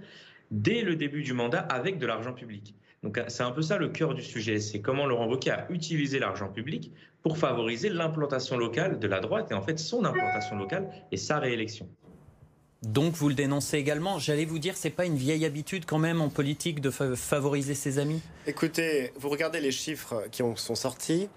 dès 0.50 0.82
le 0.82 0.96
début 0.96 1.24
du 1.24 1.34
mandat 1.34 1.60
avec 1.60 1.98
de 1.98 2.06
l'argent 2.06 2.32
public. 2.32 2.74
Donc 3.04 3.22
c'est 3.28 3.44
un 3.44 3.52
peu 3.52 3.62
ça 3.62 3.78
le 3.78 3.90
cœur 3.90 4.14
du 4.14 4.24
sujet, 4.24 4.62
c'est 4.62 4.80
comment 4.80 5.06
Laurent 5.06 5.28
Wauquiez 5.28 5.52
a 5.52 5.70
utilisé 5.70 6.20
l'argent 6.20 6.48
public 6.48 6.94
pour 7.22 7.38
favoriser 7.38 7.90
l'implantation 7.90 8.58
locale 8.58 8.98
de 8.98 9.08
la 9.10 9.20
droite 9.20 9.52
et 9.52 9.56
en 9.56 9.62
fait 9.62 9.78
son 9.78 10.06
implantation 10.06 10.58
locale 10.58 10.90
et 11.12 11.18
sa 11.18 11.38
réélection. 11.38 11.90
Donc 12.84 13.14
vous 13.14 13.28
le 13.28 13.36
dénoncez 13.36 13.78
également. 13.78 14.20
J'allais 14.20 14.46
vous 14.46 14.60
dire, 14.60 14.78
c'est 14.78 14.90
pas 14.90 15.06
une 15.06 15.18
vieille 15.18 15.46
habitude 15.46 15.86
quand 15.86 15.98
même 15.98 16.22
en 16.22 16.30
politique 16.30 16.80
de 16.80 16.90
favoriser 16.90 17.76
ses 17.76 18.00
amis? 18.00 18.22
Écoutez, 18.48 19.12
vous 19.20 19.30
regardez 19.30 19.60
les 19.60 19.72
chiffres 19.72 20.24
qui 20.32 20.44
sont 20.56 20.76
sortis. 20.76 21.28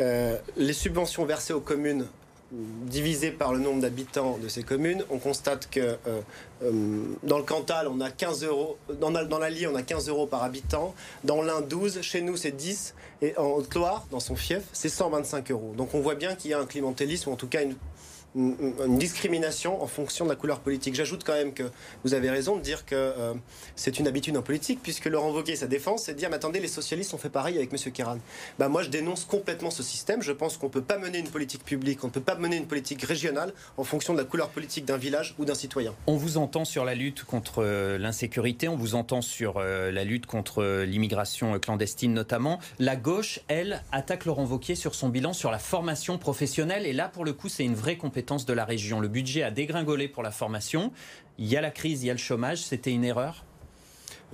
Euh, 0.00 0.38
les 0.56 0.72
subventions 0.72 1.26
versées 1.26 1.52
aux 1.52 1.60
communes 1.60 2.06
divisées 2.52 3.32
par 3.32 3.52
le 3.52 3.58
nombre 3.58 3.82
d'habitants 3.82 4.38
de 4.38 4.48
ces 4.48 4.62
communes, 4.62 5.04
on 5.10 5.18
constate 5.18 5.68
que 5.68 5.80
euh, 5.80 6.20
euh, 6.62 7.02
dans 7.24 7.38
le 7.38 7.44
Cantal, 7.44 7.88
on 7.88 8.00
a 8.00 8.10
15 8.10 8.44
euros, 8.44 8.78
dans, 9.00 9.10
dans 9.10 9.38
l'Allier, 9.38 9.66
on 9.66 9.74
a 9.74 9.82
15 9.82 10.08
euros 10.08 10.26
par 10.26 10.44
habitant, 10.44 10.94
dans 11.24 11.42
l'Ain, 11.42 11.60
12, 11.60 12.02
chez 12.02 12.22
nous, 12.22 12.36
c'est 12.36 12.52
10, 12.52 12.94
et 13.22 13.36
en 13.36 13.46
Haute-Loire, 13.46 14.06
dans 14.12 14.20
son 14.20 14.36
fief, 14.36 14.62
c'est 14.72 14.88
125 14.88 15.50
euros. 15.50 15.74
Donc 15.76 15.94
on 15.94 16.00
voit 16.00 16.14
bien 16.14 16.36
qu'il 16.36 16.52
y 16.52 16.54
a 16.54 16.60
un 16.60 16.66
clientélisme, 16.66 17.30
en 17.30 17.36
tout 17.36 17.48
cas 17.48 17.62
une 17.62 17.74
une 18.36 18.98
discrimination 18.98 19.82
en 19.82 19.86
fonction 19.86 20.26
de 20.26 20.30
la 20.30 20.36
couleur 20.36 20.60
politique. 20.60 20.94
J'ajoute 20.94 21.24
quand 21.24 21.32
même 21.32 21.54
que 21.54 21.62
vous 22.04 22.12
avez 22.12 22.28
raison 22.28 22.56
de 22.56 22.60
dire 22.60 22.84
que 22.84 22.94
euh, 22.94 23.32
c'est 23.76 23.98
une 23.98 24.06
habitude 24.06 24.36
en 24.36 24.42
politique, 24.42 24.80
puisque 24.82 25.06
Laurent 25.06 25.32
Wauquiez, 25.32 25.56
sa 25.56 25.66
défense, 25.66 26.04
c'est 26.04 26.12
de 26.12 26.18
dire, 26.18 26.28
mais 26.28 26.36
attendez, 26.36 26.60
les 26.60 26.68
socialistes 26.68 27.14
ont 27.14 27.18
fait 27.18 27.30
pareil 27.30 27.56
avec 27.56 27.72
M. 27.72 27.92
Kéran. 27.92 28.18
Bah, 28.58 28.68
moi, 28.68 28.82
je 28.82 28.90
dénonce 28.90 29.24
complètement 29.24 29.70
ce 29.70 29.82
système. 29.82 30.22
Je 30.22 30.32
pense 30.32 30.58
qu'on 30.58 30.66
ne 30.66 30.72
peut 30.72 30.82
pas 30.82 30.98
mener 30.98 31.18
une 31.18 31.28
politique 31.28 31.64
publique, 31.64 32.04
on 32.04 32.08
ne 32.08 32.12
peut 32.12 32.20
pas 32.20 32.34
mener 32.34 32.56
une 32.56 32.66
politique 32.66 33.02
régionale 33.02 33.54
en 33.78 33.84
fonction 33.84 34.12
de 34.12 34.18
la 34.18 34.24
couleur 34.24 34.50
politique 34.50 34.84
d'un 34.84 34.98
village 34.98 35.34
ou 35.38 35.46
d'un 35.46 35.54
citoyen. 35.54 35.94
On 36.06 36.16
vous 36.16 36.36
entend 36.36 36.66
sur 36.66 36.84
la 36.84 36.94
lutte 36.94 37.24
contre 37.24 37.62
euh, 37.62 37.96
l'insécurité, 37.96 38.68
on 38.68 38.76
vous 38.76 38.94
entend 38.94 39.22
sur 39.22 39.56
euh, 39.56 39.90
la 39.90 40.04
lutte 40.04 40.26
contre 40.26 40.84
l'immigration 40.84 41.58
clandestine 41.58 42.12
notamment. 42.12 42.58
La 42.78 42.96
gauche, 42.96 43.40
elle, 43.48 43.82
attaque 43.92 44.26
Laurent 44.26 44.44
Wauquiez 44.44 44.74
sur 44.74 44.94
son 44.94 45.08
bilan 45.08 45.32
sur 45.32 45.50
la 45.50 45.58
formation 45.58 46.18
professionnelle, 46.18 46.84
et 46.84 46.92
là, 46.92 47.08
pour 47.08 47.24
le 47.24 47.32
coup, 47.32 47.48
c'est 47.48 47.64
une 47.64 47.74
vraie 47.74 47.96
compétence 47.96 48.25
de 48.26 48.52
la 48.52 48.64
région. 48.64 49.00
Le 49.00 49.08
budget 49.08 49.42
a 49.42 49.50
dégringolé 49.50 50.08
pour 50.08 50.22
la 50.22 50.30
formation. 50.30 50.92
Il 51.38 51.46
y 51.46 51.56
a 51.56 51.60
la 51.60 51.70
crise, 51.70 52.02
il 52.02 52.06
y 52.06 52.10
a 52.10 52.14
le 52.14 52.18
chômage. 52.18 52.62
C'était 52.62 52.90
une 52.90 53.04
erreur 53.04 53.44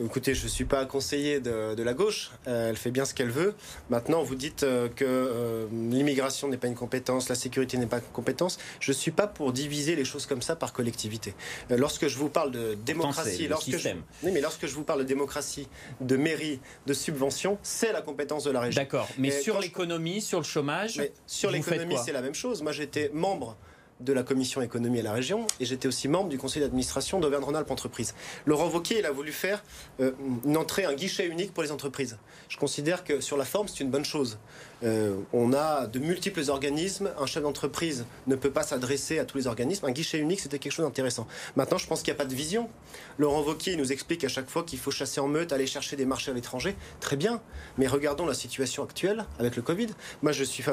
Écoutez, 0.03 0.35
je 0.35 0.45
ne 0.45 0.49
suis 0.49 0.65
pas 0.65 0.87
conseiller 0.87 1.41
de, 1.41 1.83
la 1.83 1.93
gauche, 1.93 2.31
euh, 2.47 2.71
elle 2.71 2.77
fait 2.77 2.91
bien 2.91 3.05
ce 3.05 3.13
qu'elle 3.13 3.31
veut. 3.31 3.55
Maintenant, 3.91 4.23
vous 4.23 4.35
dites 4.35 4.63
euh, 4.63 4.89
que 4.89 5.05
euh, 5.05 5.67
l'immigration 5.71 6.49
n'est 6.49 6.57
pas 6.57 6.69
une 6.69 6.75
compétence, 6.75 7.29
la 7.29 7.35
sécurité 7.35 7.77
n'est 7.77 7.87
pas 7.87 7.99
une 7.99 8.13
compétence. 8.13 8.59
Je 8.81 8.91
ne 8.93 8.97
suis 8.97 9.11
pas 9.11 9.27
pour 9.27 9.53
diviser 9.53 9.95
les 9.95 10.07
choses 10.07 10.25
comme 10.25 10.41
ça 10.41 10.57
par 10.57 10.73
collectivité. 10.73 11.35
lorsque 11.69 12.09
je 12.09 12.17
vous 12.17 12.31
parle 12.31 12.53
de 12.53 12.75
démocratie, 12.87 13.49
lorsque 13.49 13.77
je, 13.77 13.89
mais 14.23 14.41
lorsque 14.41 14.67
je 14.67 14.75
vous 14.75 14.85
parle 14.85 15.01
de 15.01 15.05
démocratie, 15.05 15.69
de 16.01 16.17
mairie, 16.17 16.61
de 16.87 16.95
subvention, 16.95 17.59
c'est 17.63 17.93
la 17.93 18.01
compétence 18.01 18.45
de 18.45 18.51
la 18.51 18.61
région. 18.61 18.81
D'accord, 18.81 19.09
mais 19.19 19.31
sur 19.31 19.61
l'économie, 19.61 20.23
sur 20.23 20.39
le 20.39 20.45
chômage 20.45 21.03
Sur 21.27 21.51
l'économie, 21.51 21.97
c'est 22.03 22.13
la 22.13 22.23
même 22.23 22.35
chose. 22.35 22.63
Moi, 22.63 22.73
j'étais 22.73 23.11
membre 23.13 23.59
de 24.05 24.13
la 24.13 24.23
commission 24.23 24.63
économie 24.63 25.01
à 25.01 25.03
la 25.03 25.13
région 25.13 25.47
et 25.61 25.65
j'étais 25.65 25.89
aussi 25.89 26.09
membre 26.09 26.29
du 26.29 26.39
conseil 26.39 26.63
d'administration 26.63 27.21
d'Auvergne-Rhône-Alpes 27.21 27.71
Entreprises. 27.71 28.15
Laurent 28.47 28.69
Wauquiez, 28.69 28.99
il 28.99 29.07
a 29.07 29.13
voulu 29.13 29.33
faire 29.33 29.63
euh, 30.01 30.13
une 30.45 30.57
entrée, 30.57 30.85
un 30.85 30.95
guichet 30.95 31.27
unique 31.27 31.53
pour 31.53 31.63
les 31.63 31.73
entreprises. 31.73 32.19
Je 32.49 32.57
considère 32.57 33.05
que 33.05 33.21
sur 33.21 33.37
la 33.37 33.45
forme, 33.45 33.69
c'est 33.69 33.81
une 33.81 33.91
bonne 33.91 34.05
chose. 34.05 34.39
Euh, 34.85 35.17
on 35.33 35.53
a 35.53 35.87
de 35.87 35.99
multiples 35.99 36.43
organismes. 36.49 37.11
Un 37.19 37.27
chef 37.27 37.43
d'entreprise 37.43 38.05
ne 38.27 38.35
peut 38.35 38.51
pas 38.51 38.63
s'adresser 38.63 39.19
à 39.19 39.25
tous 39.25 39.39
les 39.39 39.47
organismes. 39.47 39.87
Un 39.87 39.93
guichet 39.93 40.19
unique, 40.19 40.41
c'était 40.41 40.59
quelque 40.59 40.73
chose 40.73 40.85
d'intéressant. 40.85 41.27
Maintenant, 41.57 41.79
je 41.79 41.87
pense 41.87 42.03
qu'il 42.03 42.13
n'y 42.13 42.17
a 42.17 42.23
pas 42.23 42.29
de 42.29 42.35
vision. 42.35 42.69
Laurent 43.19 43.43
Wauquiez 43.43 43.77
nous 43.77 43.93
explique 43.93 44.25
à 44.25 44.29
chaque 44.29 44.49
fois 44.49 44.65
qu'il 44.65 44.79
faut 44.79 44.91
chasser 44.91 45.21
en 45.21 45.29
meute, 45.29 45.53
aller 45.53 45.67
chercher 45.67 45.97
des 45.97 46.07
marchés 46.07 46.31
à 46.31 46.35
l'étranger. 46.35 46.75
Très 47.01 47.17
bien. 47.17 47.41
Mais 47.79 47.87
regardons 47.87 48.27
la 48.27 48.35
situation 48.35 48.83
actuelle 48.83 49.25
avec 49.39 49.57
le 49.57 49.63
Covid. 49.63 49.89
Moi, 50.23 50.33
je 50.33 50.45
suis 50.45 50.65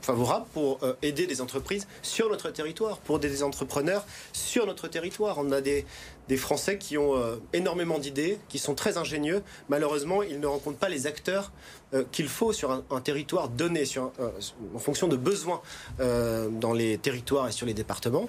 favorable 0.00 0.46
pour 0.52 0.82
euh, 0.82 0.94
aider 1.02 1.26
des 1.26 1.40
entreprises 1.40 1.86
sur 2.02 2.30
notre 2.30 2.50
territoire, 2.50 2.98
pour 2.98 3.16
aider 3.16 3.28
des 3.28 3.42
entrepreneurs 3.42 4.04
sur 4.32 4.66
notre 4.66 4.88
territoire. 4.88 5.38
On 5.38 5.52
a 5.52 5.60
des, 5.60 5.84
des 6.28 6.36
Français 6.36 6.78
qui 6.78 6.96
ont 6.96 7.16
euh, 7.16 7.36
énormément 7.52 7.98
d'idées, 7.98 8.38
qui 8.48 8.58
sont 8.58 8.74
très 8.74 8.96
ingénieux. 8.96 9.42
Malheureusement, 9.68 10.22
ils 10.22 10.40
ne 10.40 10.46
rencontrent 10.46 10.78
pas 10.78 10.88
les 10.88 11.06
acteurs 11.06 11.52
euh, 11.94 12.04
qu'il 12.12 12.28
faut 12.28 12.52
sur 12.52 12.70
un, 12.70 13.00
territoire 13.00 13.48
donné, 13.48 13.84
sur 13.84 14.12
euh, 14.20 14.30
en 14.74 14.78
fonction 14.78 15.08
de 15.08 15.16
besoins 15.16 15.60
dans 15.98 16.72
les 16.72 16.98
territoires 16.98 17.48
et 17.48 17.52
sur 17.52 17.66
les 17.66 17.74
départements. 17.74 18.28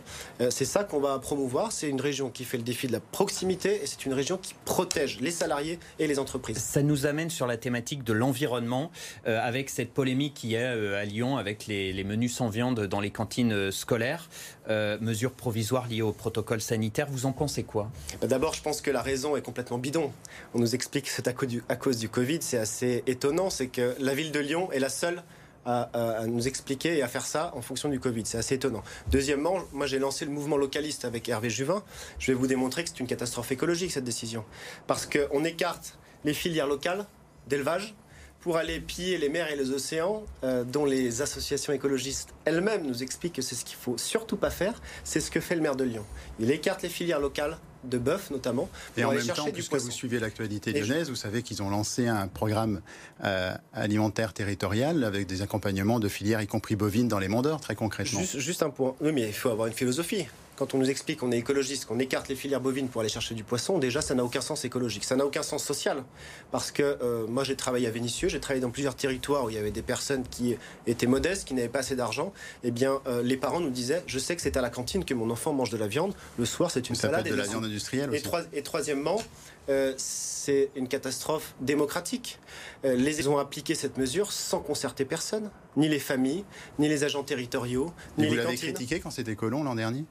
c'est 0.50 0.66
ça 0.66 0.84
qu'on 0.84 1.00
va 1.00 1.18
promouvoir. 1.20 1.72
C'est 1.72 1.90
une 1.90 2.02
région 2.02 2.30
qui 2.30 2.44
fait 2.44 2.58
le 2.58 2.64
défi 2.64 2.88
de 2.88 2.92
la 2.92 3.00
proximité 3.00 3.82
et 3.84 3.88
c'est 3.88 4.06
une 4.06 4.14
région 4.14 4.38
qui 4.38 4.54
protège 4.66 5.20
les 5.22 5.32
salariés 5.32 5.80
et 6.00 6.08
les 6.08 6.20
entreprises. 6.20 6.58
Ça 6.58 6.82
nous 6.82 7.06
amène 7.06 7.30
sur 7.30 7.48
la 7.48 7.58
thématique 7.58 8.04
de 8.04 8.14
l'environnement, 8.14 8.92
avec 9.26 9.70
cette 9.70 9.94
polémique 9.94 10.34
qui 10.34 10.56
est 10.56 10.64
à 10.64 11.06
Lyon 11.06 11.38
avec 11.38 11.68
les, 11.68 11.94
les, 11.94 12.04
menus 12.04 12.36
sans 12.36 12.50
viande 12.50 12.82
dans 12.82 13.00
les 13.00 13.12
cantines 13.12 13.72
scolaires. 13.72 14.30
mesures 14.70 15.32
provisoires 15.32 15.88
liées 15.88 16.02
au 16.02 16.12
protocole 16.12 16.62
sanitaire. 16.62 17.08
Vous 17.10 17.26
en 17.26 17.32
pensez 17.32 17.64
quoi? 17.64 17.90
Bah, 18.22 18.28
d'abord, 18.28 18.54
je 18.54 18.62
pense 18.62 18.82
que 18.82 18.92
la 18.92 19.02
raison 19.02 19.36
est 19.36 19.42
complètement 19.42 19.78
bidon. 19.78 20.12
On 20.54 20.60
nous 20.60 20.76
explique 20.76 21.06
que 21.06 21.12
c'est 21.12 21.28
à, 21.28 21.34
cause 21.76 21.98
du, 21.98 22.10
Covid. 22.10 22.40
C'est 22.42 22.58
assez 22.58 23.04
étonnant. 23.08 23.50
C'est 23.56 23.68
que 23.68 23.96
la 24.00 24.14
ville 24.14 24.32
de 24.34 24.40
Lyon 24.40 24.70
est 24.74 24.80
la 24.80 24.90
seule 24.90 25.24
à, 25.66 26.26
nous 26.28 26.48
expliquer 26.48 26.98
et 26.98 27.02
à 27.02 27.08
faire 27.08 27.26
ça 27.26 27.52
en 27.56 27.62
fonction 27.62 27.90
du 27.90 28.00
Covid. 28.00 28.24
C'est 28.26 28.38
assez 28.38 28.56
étonnant. 28.56 28.84
Deuxièmement, 29.10 29.60
moi 29.74 29.88
j'ai 29.88 29.98
lancé 29.98 30.26
le 30.26 30.32
mouvement 30.32 30.58
localiste 30.58 31.06
avec 31.06 31.28
Hervé 31.28 31.50
Juvin. 31.50 31.84
Je 32.20 32.32
vais 32.32 32.38
vous 32.38 32.48
démontrer 32.48 32.84
que 32.84 32.90
c'est 32.90 33.00
une 33.00 33.08
catastrophe 33.08 33.52
écologique 33.52 33.92
cette 33.92 34.04
décision. 34.04 34.44
Parce 34.88 35.08
qu'on 35.08 35.44
écarte 35.44 35.98
les 36.24 36.34
filières 36.34 36.68
locales 36.68 37.06
d'élevage 37.48 37.96
pour 38.42 38.58
aller 38.58 38.80
piller 38.80 39.18
les 39.18 39.30
mers 39.30 39.50
et 39.50 39.56
les 39.56 39.72
océans, 39.72 40.24
euh, 40.44 40.64
dont 40.64 40.86
les 40.86 41.24
associations 41.24 41.74
écologistes 41.74 42.30
elles-mêmes 42.46 42.86
nous 42.86 43.02
expliquent 43.02 43.34
que 43.34 43.42
c'est 43.42 43.56
ce 43.56 43.66
qu'il 43.66 43.78
faut 43.78 43.98
surtout 43.98 44.38
pas 44.38 44.52
faire. 44.52 44.80
C'est 45.04 45.20
ce 45.20 45.32
que 45.32 45.40
fait 45.40 45.56
le 45.56 45.62
maire 45.62 45.76
de 45.76 45.84
Lyon. 45.84 46.06
Il 46.40 46.52
écarte 46.52 46.84
les 46.84 46.90
filières 46.90 47.20
locales 47.20 47.58
de 47.90 47.98
bœuf 47.98 48.32
notamment. 48.32 48.70
Et 48.98 49.04
en 49.04 49.12
même 49.12 49.26
temps, 49.28 49.48
puisque 49.54 49.76
vous 49.76 49.92
suivez 49.92 50.20
l'actualité 50.20 50.74
lyonnaise, 50.74 51.10
vous 51.10 51.16
savez 51.16 51.44
qu'ils 51.44 51.62
ont 51.64 51.70
lancé 51.70 52.08
un 52.08 52.28
programme 52.28 52.82
euh, 53.24 53.54
alimentaire 53.74 54.34
territorial 54.34 55.04
avec 55.04 55.28
des 55.28 55.42
accompagnements 55.42 56.00
de 56.00 56.08
filières, 56.08 56.42
y 56.42 56.48
compris 56.48 56.76
bovines, 56.76 57.08
dans 57.08 57.20
les 57.20 57.28
Monts 57.28 57.42
d'Or, 57.42 57.62
très 57.62 57.76
concrètement. 57.76 58.20
Juste, 58.20 58.40
juste 58.40 58.64
un 58.64 58.70
point. 58.70 58.96
Oui, 59.02 59.12
mais 59.12 59.28
il 59.28 59.34
faut 59.34 59.50
avoir 59.50 59.68
une 59.68 59.74
philosophie 59.74 60.26
quand 60.56 60.74
on 60.74 60.78
nous 60.78 60.90
explique 60.90 61.20
qu'on 61.20 61.32
est 61.32 61.38
écologiste, 61.38 61.86
qu'on 61.86 62.00
écarte 62.00 62.28
les 62.28 62.36
filières 62.36 62.62
bovines 62.62 62.88
pour 62.88 63.02
aller 63.02 63.10
chercher 63.10 63.36
du 63.36 63.44
poisson, 63.44 63.78
déjà 63.78 64.02
ça 64.02 64.16
n'a 64.16 64.24
aucun 64.24 64.42
sens 64.42 64.66
écologique, 64.66 65.04
ça 65.04 65.16
n'a 65.16 65.26
aucun 65.26 65.44
sens 65.44 65.64
social. 65.64 66.04
Parce 66.52 66.72
que 66.72 66.98
euh, 67.02 67.28
moi 67.28 67.44
j'ai 67.44 67.56
travaillé 67.56 67.88
à 67.88 67.92
Vénissieux, 67.92 68.30
j'ai 68.30 68.40
travaillé 68.40 68.62
dans 68.62 68.72
plusieurs 68.72 68.96
territoires 68.96 69.46
où 69.46 69.50
il 69.50 69.56
y 69.56 69.60
avait 69.60 69.72
des 69.72 69.82
personnes 69.82 70.24
qui 70.24 70.56
étaient 70.88 71.08
modestes, 71.08 71.48
qui 71.48 71.54
n'avaient 71.54 71.70
pas 71.70 71.80
assez 71.80 71.96
d'argent. 71.96 72.34
Eh 72.64 72.72
bien, 72.72 73.02
euh, 73.08 73.22
les 73.22 73.38
parents 73.38 73.60
nous 73.60 73.70
disaient 73.70 74.04
Je 74.08 74.20
sais 74.20 74.36
que 74.36 74.42
c'est 74.42 74.58
à 74.58 74.62
la 74.62 74.70
cantine 74.70 75.04
que 75.04 75.14
mon 75.14 75.30
enfant 75.30 75.54
mange 75.54 75.70
de 75.70 75.78
la 75.78 75.88
viande, 75.88 76.14
le 76.38 76.46
soir 76.46 76.72
c'est 76.72 76.90
une 76.90 76.96
ça 76.96 77.04
salade. 77.04 77.26
Peut 77.26 77.32
de 77.32 77.36
la 77.36 77.44
viande 77.44 77.66
industrielle 77.66 78.10
aussi. 78.10 78.24
Et, 78.54 78.62
troisièmement, 78.62 79.22
euh, 79.70 79.94
c'est 79.98 80.70
une 80.76 80.88
catastrophe 80.88 81.56
démocratique. 81.60 82.40
les 82.84 83.28
ont 83.28 83.38
appliqué 83.38 83.76
cette 83.76 83.98
mesure 83.98 84.32
sans 84.32 84.60
concerter 84.60 85.06
personne, 85.06 85.50
ni 85.76 85.90
les 85.90 86.00
familles, 86.00 86.46
ni 86.80 86.88
les 86.88 87.04
agents 87.04 87.24
territoriaux, 87.24 87.92
ni 88.18 88.28
vous 88.28 88.36
l'avez 88.36 88.56
critiqué 88.56 89.00
quand 89.00 89.12
c'était 89.12 89.36
colon 89.36 89.64
l'an 89.64 89.76
dernier? 89.76 90.06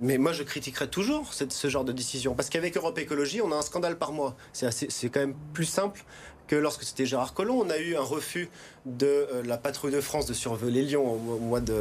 Mais 0.00 0.18
moi, 0.18 0.32
je 0.32 0.42
critiquerai 0.42 0.88
toujours 0.88 1.32
ce 1.32 1.68
genre 1.68 1.84
de 1.84 1.92
décision. 1.92 2.34
Parce 2.34 2.50
qu'avec 2.50 2.76
Europe 2.76 2.98
Écologie, 2.98 3.40
on 3.40 3.52
a 3.52 3.56
un 3.56 3.62
scandale 3.62 3.96
par 3.98 4.12
mois. 4.12 4.36
C'est 4.52 5.08
quand 5.08 5.20
même 5.20 5.34
plus 5.52 5.64
simple 5.64 6.04
que 6.46 6.56
lorsque 6.56 6.84
c'était 6.84 7.06
Gérard 7.06 7.34
Collomb, 7.34 7.60
on 7.60 7.70
a 7.70 7.78
eu 7.78 7.96
un 7.96 8.02
refus 8.02 8.48
de 8.86 9.06
euh, 9.06 9.42
la 9.44 9.56
patrouille 9.56 9.92
de 9.92 10.00
France 10.00 10.26
de 10.26 10.34
survoler 10.34 10.82
Lyon 10.82 11.12
au, 11.12 11.38
mois 11.38 11.60
de, 11.60 11.74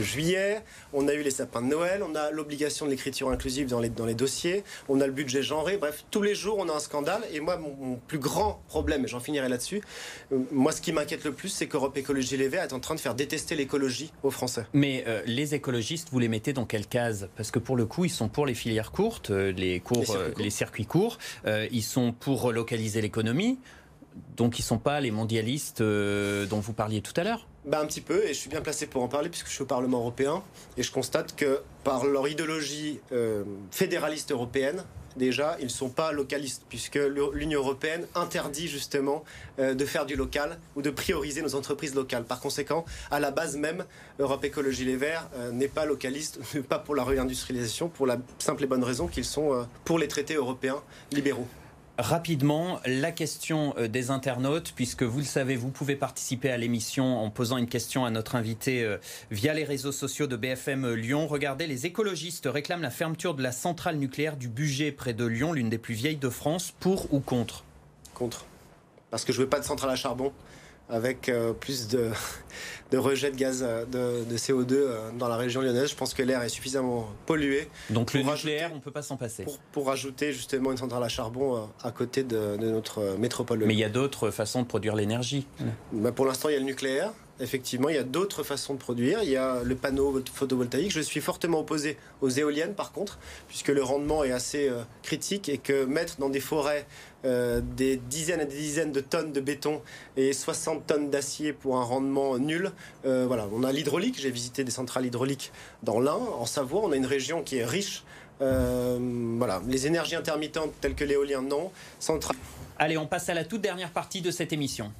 juillet. 0.00 0.62
On 0.92 1.08
a 1.08 1.14
eu 1.14 1.22
les 1.22 1.30
sapins 1.30 1.62
de 1.62 1.66
Noël. 1.66 2.02
On 2.08 2.14
a 2.14 2.30
l'obligation 2.30 2.86
de 2.86 2.90
l'écriture 2.90 3.30
inclusive 3.30 3.68
dans 3.68 3.80
les, 3.80 3.88
dans 3.88 4.06
les 4.06 4.14
dossiers. 4.14 4.62
On 4.88 5.00
a 5.00 5.06
le 5.06 5.12
budget 5.12 5.42
genré. 5.42 5.78
Bref, 5.78 6.04
tous 6.10 6.22
les 6.22 6.34
jours, 6.34 6.56
on 6.58 6.68
a 6.68 6.72
un 6.72 6.78
scandale. 6.78 7.22
Et 7.32 7.40
moi, 7.40 7.56
mon, 7.56 7.96
plus 8.06 8.18
grand 8.18 8.62
problème, 8.68 9.04
et 9.04 9.08
j'en 9.08 9.20
finirai 9.20 9.48
là-dessus, 9.48 9.82
euh, 10.32 10.38
moi, 10.52 10.72
ce 10.72 10.80
qui 10.80 10.92
m'inquiète 10.92 11.24
le 11.24 11.32
plus, 11.32 11.48
c'est 11.48 11.66
qu'Europe 11.66 11.96
Écologie 11.96 12.36
Les 12.36 12.48
Verts 12.48 12.64
est 12.64 12.72
en 12.72 12.80
train 12.80 12.94
de 12.94 13.00
faire 13.00 13.14
détester 13.14 13.56
l'écologie 13.56 14.12
aux 14.22 14.30
Français. 14.30 14.66
Mais 14.72 15.04
euh, 15.06 15.22
les 15.26 15.54
écologistes, 15.54 16.08
vous 16.12 16.18
les 16.18 16.28
mettez 16.28 16.52
dans 16.52 16.66
quelle 16.66 16.86
case? 16.86 17.28
Parce 17.36 17.50
que 17.50 17.58
pour 17.58 17.76
le 17.76 17.86
coup, 17.86 18.04
ils 18.04 18.10
sont 18.10 18.28
pour 18.28 18.46
les 18.46 18.54
filières 18.54 18.92
courtes, 18.92 19.30
les, 19.30 19.80
cours, 19.80 19.98
les 19.98 20.04
circuits 20.04 20.32
courts. 20.32 20.44
Les 20.44 20.50
circuits 20.50 20.86
courts. 20.86 21.18
ils 21.72 21.82
sont 21.82 22.12
pour 22.12 22.42
relocaliser 22.42 23.00
l'économie 23.00 23.58
donc 24.36 24.58
ils 24.58 24.62
ne 24.62 24.66
sont 24.66 24.78
pas 24.78 25.00
les 25.00 25.10
mondialistes 25.10 25.80
euh, 25.80 26.46
dont 26.46 26.60
vous 26.60 26.72
parliez 26.72 27.00
tout 27.00 27.12
à 27.16 27.24
l'heure 27.24 27.46
bah, 27.64 27.80
Un 27.80 27.86
petit 27.86 28.00
peu, 28.00 28.24
et 28.24 28.28
je 28.28 28.38
suis 28.38 28.50
bien 28.50 28.60
placé 28.60 28.86
pour 28.86 29.02
en 29.02 29.08
parler 29.08 29.28
puisque 29.28 29.46
je 29.48 29.52
suis 29.52 29.62
au 29.62 29.66
Parlement 29.66 29.98
européen, 29.98 30.42
et 30.76 30.82
je 30.82 30.92
constate 30.92 31.34
que 31.36 31.60
par 31.82 32.04
leur 32.06 32.28
idéologie 32.28 33.00
euh, 33.12 33.44
fédéraliste 33.70 34.32
européenne, 34.32 34.84
déjà, 35.16 35.56
ils 35.60 35.66
ne 35.66 35.70
sont 35.70 35.90
pas 35.90 36.10
localistes, 36.10 36.64
puisque 36.68 36.98
l'Union 37.32 37.60
européenne 37.60 38.06
interdit 38.16 38.66
justement 38.66 39.22
euh, 39.60 39.74
de 39.74 39.84
faire 39.84 40.06
du 40.06 40.16
local 40.16 40.58
ou 40.74 40.82
de 40.82 40.90
prioriser 40.90 41.40
nos 41.40 41.54
entreprises 41.54 41.94
locales. 41.94 42.24
Par 42.24 42.40
conséquent, 42.40 42.84
à 43.12 43.20
la 43.20 43.30
base 43.30 43.56
même, 43.56 43.84
Europe 44.18 44.44
Écologie 44.44 44.84
Les 44.84 44.96
Verts 44.96 45.28
n'est 45.52 45.68
pas 45.68 45.84
localiste, 45.84 46.40
pas 46.68 46.80
pour 46.80 46.96
la 46.96 47.04
réindustrialisation, 47.04 47.88
pour 47.88 48.06
la 48.06 48.18
simple 48.38 48.64
et 48.64 48.66
bonne 48.66 48.84
raison 48.84 49.06
qu'ils 49.06 49.24
sont 49.24 49.66
pour 49.84 49.98
les 49.98 50.08
traités 50.08 50.34
européens 50.34 50.82
libéraux. 51.12 51.46
Rapidement, 51.96 52.80
la 52.86 53.12
question 53.12 53.72
euh, 53.78 53.86
des 53.86 54.10
internautes, 54.10 54.72
puisque 54.74 55.04
vous 55.04 55.20
le 55.20 55.24
savez, 55.24 55.54
vous 55.54 55.70
pouvez 55.70 55.94
participer 55.94 56.50
à 56.50 56.56
l'émission 56.56 57.18
en 57.18 57.30
posant 57.30 57.56
une 57.56 57.68
question 57.68 58.04
à 58.04 58.10
notre 58.10 58.34
invité 58.34 58.82
euh, 58.82 58.98
via 59.30 59.54
les 59.54 59.62
réseaux 59.62 59.92
sociaux 59.92 60.26
de 60.26 60.34
BFM 60.34 60.92
Lyon. 60.94 61.28
Regardez, 61.28 61.68
les 61.68 61.86
écologistes 61.86 62.48
réclament 62.52 62.82
la 62.82 62.90
fermeture 62.90 63.34
de 63.34 63.44
la 63.44 63.52
centrale 63.52 63.96
nucléaire 63.96 64.36
du 64.36 64.48
budget 64.48 64.90
près 64.90 65.14
de 65.14 65.24
Lyon, 65.24 65.52
l'une 65.52 65.70
des 65.70 65.78
plus 65.78 65.94
vieilles 65.94 66.16
de 66.16 66.30
France, 66.30 66.74
pour 66.80 67.14
ou 67.14 67.20
contre? 67.20 67.62
Contre. 68.12 68.44
Parce 69.12 69.24
que 69.24 69.32
je 69.32 69.38
veux 69.38 69.48
pas 69.48 69.60
de 69.60 69.64
centrale 69.64 69.90
à 69.90 69.96
charbon 69.96 70.32
avec 70.88 71.28
euh, 71.28 71.52
plus 71.52 71.88
de, 71.88 72.10
de 72.90 72.98
rejet 72.98 73.30
de 73.30 73.36
gaz 73.36 73.64
euh, 73.66 73.84
de, 74.24 74.36
CO2 74.36 74.72
euh, 74.72 75.10
dans 75.18 75.28
la 75.28 75.36
région 75.36 75.60
lyonnaise. 75.60 75.90
Je 75.90 75.96
pense 75.96 76.14
que 76.14 76.22
l'air 76.22 76.42
est 76.42 76.48
suffisamment 76.48 77.08
pollué. 77.26 77.68
Donc 77.90 78.12
le 78.12 78.22
nucléaire, 78.22 78.70
on 78.72 78.76
ne 78.76 78.80
peut 78.80 78.90
pas 78.90 79.02
s'en 79.02 79.16
passer. 79.16 79.44
Pour, 79.44 79.58
pour, 79.72 79.86
rajouter 79.86 80.32
justement 80.32 80.72
une 80.72 80.78
centrale 80.78 81.02
à 81.02 81.08
charbon 81.08 81.68
à 81.82 81.90
côté 81.90 82.22
de, 82.22 82.56
notre 82.56 83.16
métropole. 83.18 83.64
Mais 83.64 83.74
il 83.74 83.80
y 83.80 83.84
a 83.84 83.88
d'autres 83.88 84.30
façons 84.30 84.62
de 84.62 84.66
produire 84.66 84.94
l'énergie. 84.94 85.46
Bah, 85.92 86.12
pour 86.12 86.26
l'instant, 86.26 86.48
il 86.48 86.52
y 86.52 86.56
a 86.56 86.60
le 86.60 86.66
nucléaire. 86.66 87.12
Effectivement, 87.40 87.88
il 87.88 87.96
y 87.96 87.98
a 87.98 88.04
d'autres 88.04 88.42
façons 88.42 88.74
de 88.74 88.78
produire. 88.78 89.22
Il 89.22 89.30
y 89.30 89.36
a 89.36 89.62
le 89.62 89.74
panneau 89.74 90.22
photovoltaïque. 90.32 90.92
Je 90.92 91.00
suis 91.00 91.20
fortement 91.20 91.60
opposé 91.60 91.96
aux 92.20 92.28
éoliennes, 92.28 92.74
par 92.74 92.92
contre, 92.92 93.18
puisque 93.48 93.68
le 93.68 93.82
rendement 93.82 94.24
est 94.24 94.32
assez 94.32 94.70
critique 95.02 95.48
et 95.48 95.58
que 95.58 95.84
mettre 95.84 96.18
dans 96.18 96.28
des 96.28 96.40
forêts 96.40 96.86
euh, 97.24 97.62
des 97.62 97.96
dizaines 97.96 98.42
et 98.42 98.44
des 98.44 98.54
dizaines 98.54 98.92
de 98.92 99.00
tonnes 99.00 99.32
de 99.32 99.40
béton 99.40 99.80
et 100.18 100.34
60 100.34 100.86
tonnes 100.86 101.08
d'acier 101.08 101.54
pour 101.54 101.78
un 101.78 101.82
rendement 101.82 102.36
nul. 102.38 102.70
Euh, 103.06 103.24
voilà, 103.26 103.48
on 103.50 103.64
a 103.64 103.72
l'hydraulique. 103.72 104.20
J'ai 104.20 104.30
visité 104.30 104.62
des 104.62 104.70
centrales 104.70 105.06
hydrauliques 105.06 105.50
dans 105.82 106.00
l'Ain, 106.00 106.18
en 106.38 106.44
Savoie. 106.44 106.82
On 106.84 106.92
a 106.92 106.96
une 106.96 107.06
région 107.06 107.42
qui 107.42 107.56
est 107.56 107.64
riche. 107.64 108.04
Euh, 108.42 108.98
voilà, 109.38 109.62
les 109.66 109.86
énergies 109.86 110.16
intermittentes 110.16 110.72
telles 110.82 110.94
que 110.94 111.04
l'éolien, 111.04 111.40
non. 111.40 111.72
Allez, 112.78 112.98
on 112.98 113.06
passe 113.06 113.30
à 113.30 113.34
la 113.34 113.44
toute 113.44 113.62
dernière 113.62 113.90
partie 113.90 114.20
de 114.20 114.30
cette 114.30 114.52
émission. 114.52 114.92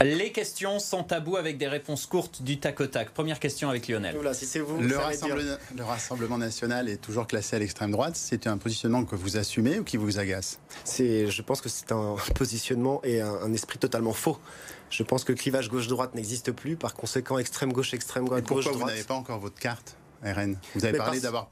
Les 0.00 0.30
questions 0.30 0.78
sans 0.78 1.02
tabou 1.02 1.36
avec 1.36 1.58
des 1.58 1.66
réponses 1.66 2.06
courtes 2.06 2.42
du 2.42 2.60
tac 2.60 2.80
au 2.80 2.86
tac. 2.86 3.10
Première 3.10 3.40
question 3.40 3.68
avec 3.68 3.88
Lionel. 3.88 4.14
le, 4.14 5.82
rassemblement 5.82 6.38
national 6.38 6.88
est 6.88 6.98
toujours 6.98 7.26
classé 7.26 7.56
à 7.56 7.58
l'extrême 7.58 7.90
droite. 7.90 8.14
C'est 8.14 8.46
un 8.46 8.58
positionnement 8.58 9.04
que 9.04 9.16
vous 9.16 9.36
assumez 9.36 9.80
ou 9.80 9.84
qui 9.84 9.96
vous 9.96 10.20
agace 10.20 10.60
Je 10.86 11.42
pense 11.42 11.60
que 11.60 11.68
c'est 11.68 11.90
un 11.90 12.14
positionnement 12.34 13.00
et 13.02 13.20
un, 13.20 13.52
esprit 13.52 13.78
totalement 13.78 14.12
faux. 14.12 14.38
Je 14.88 15.02
pense 15.02 15.24
que 15.24 15.32
le 15.32 15.38
clivage 15.38 15.68
gauche-droite 15.68 16.14
n'existe 16.14 16.52
plus. 16.52 16.76
Par 16.76 16.94
conséquent, 16.94 17.38
extrême-gauche, 17.38 17.92
extrême-droite, 17.92 18.44
gauche-droite. 18.44 18.64
Pourquoi 18.66 18.80
vous 18.80 18.90
n'avez 18.90 19.04
pas 19.04 19.14
encore 19.14 19.40
votre 19.40 19.58
carte 19.58 19.96
RN 20.22 20.56
Vous 20.76 20.84
avez 20.84 20.96
parlé 20.96 21.20
d'avoir 21.20 21.48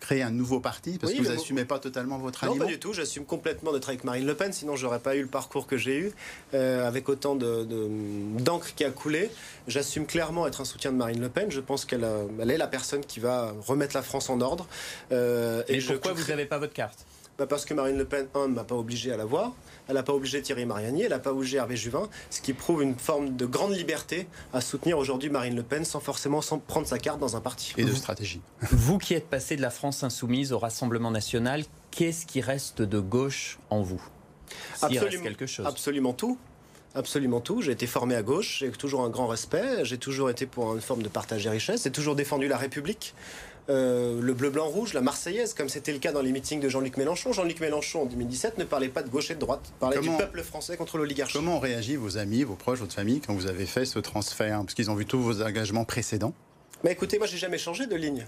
créer 0.00 0.22
un 0.22 0.30
nouveau 0.30 0.60
parti 0.60 0.98
Parce 0.98 1.12
que 1.12 1.22
vous 1.22 1.28
n'assumez 1.28 1.64
pas 1.64 1.78
totalement 1.78 2.18
votre 2.18 2.44
Non, 2.46 2.56
pas 2.56 2.66
du 2.66 2.78
tout. 2.78 2.92
J'assume 2.92 3.24
complètement 3.24 3.72
d'être 3.72 3.88
avec 3.88 4.04
Marine 4.04 4.26
Le 4.26 4.34
Pen, 4.34 4.52
sinon 4.52 4.76
j'aurais 4.76 4.98
pas 4.98 5.16
eu 5.16 5.22
le 5.22 5.28
parcours 5.28 5.66
que 5.66 5.76
j'ai 5.76 5.98
eu, 5.98 6.12
euh, 6.52 6.86
avec 6.86 7.08
autant 7.08 7.34
d'encre 7.34 8.66
de, 8.66 8.72
qui 8.74 8.84
a 8.84 8.90
coulé. 8.90 9.30
J'assume 9.66 10.06
clairement 10.06 10.46
être 10.46 10.60
un 10.60 10.64
soutien 10.64 10.92
de 10.92 10.96
Marine 10.96 11.20
Le 11.20 11.28
Pen. 11.28 11.50
Je 11.50 11.60
pense 11.60 11.84
qu'elle 11.84 12.06
elle 12.40 12.50
est 12.50 12.58
la 12.58 12.66
personne 12.66 13.04
qui 13.04 13.20
va 13.20 13.54
remettre 13.66 13.94
la 13.94 14.02
France 14.02 14.30
en 14.30 14.40
ordre. 14.40 14.66
Euh, 15.12 15.62
et 15.68 15.80
pourquoi 15.80 16.12
vous 16.12 16.28
n'avez 16.28 16.46
pas 16.46 16.58
votre 16.58 16.74
carte? 16.74 17.06
Bah 17.38 17.46
Parce 17.46 17.64
que 17.64 17.74
Marine 17.74 17.98
Le 17.98 18.04
Pen, 18.04 18.28
un, 18.34 18.48
ne 18.48 18.54
m'a 18.54 18.64
pas 18.64 18.76
obligé 18.76 19.10
à 19.12 19.16
l'avoir. 19.16 19.52
Elle 19.88 19.96
n'a 19.96 20.02
pas 20.02 20.14
obligé 20.14 20.40
Thierry 20.40 20.64
Mariani, 20.64 21.02
elle 21.02 21.10
n'a 21.10 21.18
pas 21.18 21.32
obligé 21.32 21.58
Hervé 21.58 21.76
Juvin, 21.76 22.08
ce 22.30 22.40
qui 22.40 22.54
prouve 22.54 22.82
une 22.82 22.94
forme 22.94 23.36
de 23.36 23.44
grande 23.44 23.76
liberté 23.76 24.26
à 24.52 24.60
soutenir 24.60 24.98
aujourd'hui 24.98 25.28
Marine 25.28 25.56
Le 25.56 25.62
Pen 25.62 25.84
sans 25.84 26.00
forcément 26.00 26.40
prendre 26.66 26.86
sa 26.86 26.98
carte 26.98 27.18
dans 27.18 27.36
un 27.36 27.40
parti. 27.40 27.74
Et 27.76 27.84
de 27.84 27.92
stratégie. 27.92 28.40
Vous 28.70 28.98
qui 28.98 29.14
êtes 29.14 29.28
passé 29.28 29.56
de 29.56 29.62
la 29.62 29.70
France 29.70 30.02
insoumise 30.02 30.52
au 30.52 30.58
Rassemblement 30.58 31.10
national, 31.10 31.64
qu'est-ce 31.90 32.24
qui 32.24 32.40
reste 32.40 32.80
de 32.80 32.98
gauche 32.98 33.58
en 33.68 33.82
vous? 33.82 34.02
Absolument, 34.80 35.22
quelque 35.22 35.46
chose. 35.46 35.66
absolument 35.66 36.12
tout. 36.12 36.38
Absolument 36.94 37.40
tout. 37.40 37.60
J'ai 37.60 37.72
été 37.72 37.86
formé 37.86 38.14
à 38.14 38.22
gauche, 38.22 38.58
j'ai 38.60 38.70
toujours 38.70 39.02
un 39.02 39.10
grand 39.10 39.26
respect, 39.26 39.84
j'ai 39.84 39.98
toujours 39.98 40.30
été 40.30 40.46
pour 40.46 40.74
une 40.74 40.80
forme 40.80 41.02
de 41.02 41.08
partage 41.08 41.42
des 41.42 41.50
richesses, 41.50 41.84
j'ai 41.84 41.90
toujours 41.90 42.14
défendu 42.14 42.46
la 42.46 42.56
République. 42.56 43.14
Euh, 43.70 44.20
le 44.20 44.34
bleu-blanc-rouge, 44.34 44.92
la 44.92 45.00
Marseillaise, 45.00 45.54
comme 45.54 45.70
c'était 45.70 45.92
le 45.92 45.98
cas 45.98 46.12
dans 46.12 46.20
les 46.20 46.32
meetings 46.32 46.60
de 46.60 46.68
Jean-Luc 46.68 46.98
Mélenchon. 46.98 47.32
Jean-Luc 47.32 47.60
Mélenchon, 47.60 48.02
en 48.02 48.06
2017, 48.06 48.58
ne 48.58 48.64
parlait 48.64 48.88
pas 48.88 49.02
de 49.02 49.08
gauche 49.08 49.30
et 49.30 49.34
de 49.34 49.40
droite, 49.40 49.72
parlait 49.80 50.00
du 50.00 50.10
peuple 50.10 50.42
français 50.42 50.76
contre 50.76 50.98
l'oligarchie. 50.98 51.38
Comment 51.38 51.56
ont 51.56 51.60
réagi 51.60 51.96
vos 51.96 52.18
amis, 52.18 52.42
vos 52.42 52.56
proches, 52.56 52.80
votre 52.80 52.94
famille 52.94 53.20
quand 53.20 53.34
vous 53.34 53.46
avez 53.46 53.64
fait 53.64 53.86
ce 53.86 53.98
transfert? 53.98 54.60
Parce 54.60 54.74
qu'ils 54.74 54.90
ont 54.90 54.94
vu 54.94 55.06
tous 55.06 55.20
vos 55.20 55.42
engagements 55.42 55.84
précédents. 55.84 56.34
Mais 56.82 56.92
écoutez, 56.92 57.16
moi, 57.18 57.26
j'ai 57.26 57.38
jamais 57.38 57.56
changé 57.56 57.86
de 57.86 57.96
ligne. 57.96 58.26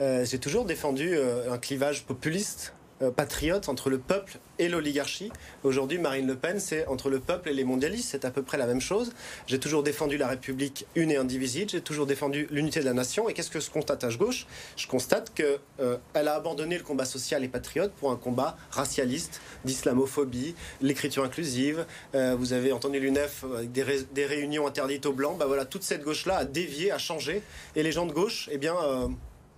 Euh, 0.00 0.24
j'ai 0.24 0.38
toujours 0.38 0.64
défendu 0.64 1.10
euh, 1.12 1.52
un 1.52 1.58
clivage 1.58 2.04
populiste 2.04 2.72
patriote 3.16 3.68
entre 3.68 3.88
le 3.88 3.98
peuple 3.98 4.38
et 4.58 4.68
l'oligarchie. 4.68 5.32
Aujourd'hui, 5.64 5.98
Marine 5.98 6.26
Le 6.26 6.36
Pen, 6.36 6.60
c'est 6.60 6.86
entre 6.86 7.08
le 7.08 7.18
peuple 7.18 7.48
et 7.48 7.54
les 7.54 7.64
mondialistes. 7.64 8.10
C'est 8.10 8.26
à 8.26 8.30
peu 8.30 8.42
près 8.42 8.58
la 8.58 8.66
même 8.66 8.80
chose. 8.80 9.12
J'ai 9.46 9.58
toujours 9.58 9.82
défendu 9.82 10.18
la 10.18 10.28
République 10.28 10.86
une 10.94 11.10
et 11.10 11.16
indivisible. 11.16 11.70
J'ai 11.70 11.80
toujours 11.80 12.06
défendu 12.06 12.46
l'unité 12.50 12.80
de 12.80 12.84
la 12.84 12.92
nation. 12.92 13.28
Et 13.28 13.32
qu'est-ce 13.32 13.50
que 13.50 13.60
je 13.60 13.70
constate 13.70 14.04
à 14.04 14.10
gauche? 14.10 14.46
Je 14.76 14.86
constate 14.86 15.32
qu'elle 15.32 15.58
euh, 15.80 15.96
a 16.14 16.30
abandonné 16.30 16.76
le 16.76 16.84
combat 16.84 17.06
social 17.06 17.42
et 17.42 17.48
patriote 17.48 17.92
pour 17.92 18.10
un 18.10 18.16
combat 18.16 18.56
racialiste, 18.70 19.40
d'islamophobie, 19.64 20.54
l'écriture 20.82 21.24
inclusive. 21.24 21.86
Euh, 22.14 22.36
vous 22.38 22.52
avez 22.52 22.72
entendu 22.72 23.00
l'UNEF 23.00 23.44
des, 23.64 24.26
réunions 24.26 24.66
interdites 24.66 25.06
aux 25.06 25.12
blancs. 25.12 25.38
Bah 25.38 25.46
voilà, 25.46 25.64
toute 25.64 25.82
cette 25.82 26.02
gauche-là 26.02 26.36
a 26.36 26.44
dévié, 26.44 26.92
a 26.92 26.98
changé. 26.98 27.42
Et 27.76 27.82
les 27.82 27.92
gens 27.92 28.06
de 28.06 28.12
gauche, 28.12 28.48
eh 28.52 28.58
bien 28.58 28.74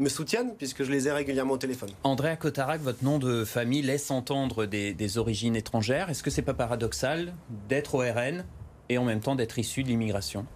me 0.02 0.08
soutiennent 0.08 0.54
puisque 0.56 0.82
je 0.82 0.90
les 0.90 1.08
ai 1.08 1.12
régulièrement 1.12 1.54
au 1.54 1.58
téléphone. 1.58 1.90
André 2.04 2.36
Cotarac, 2.36 2.80
votre 2.80 3.02
nom 3.02 3.18
de 3.18 3.44
famille 3.44 3.82
laisse 3.82 4.10
entendre 4.10 4.66
des, 4.66 5.18
origines 5.18 5.56
étrangères. 5.56 6.10
Est-ce 6.10 6.22
que 6.22 6.30
c'est 6.30 6.42
pas 6.42 6.54
paradoxal 6.54 7.34
d'être 7.68 7.94
au 7.94 7.98
RN 7.98 8.44
et 8.88 8.98
en 8.98 9.04
même 9.04 9.20
temps 9.20 9.34
d'être 9.34 9.58
issu 9.58 9.82
de 9.82 9.88
l'immigration? 9.88 10.46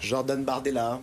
Jordan 0.00 0.44
Bardella, 0.44 1.00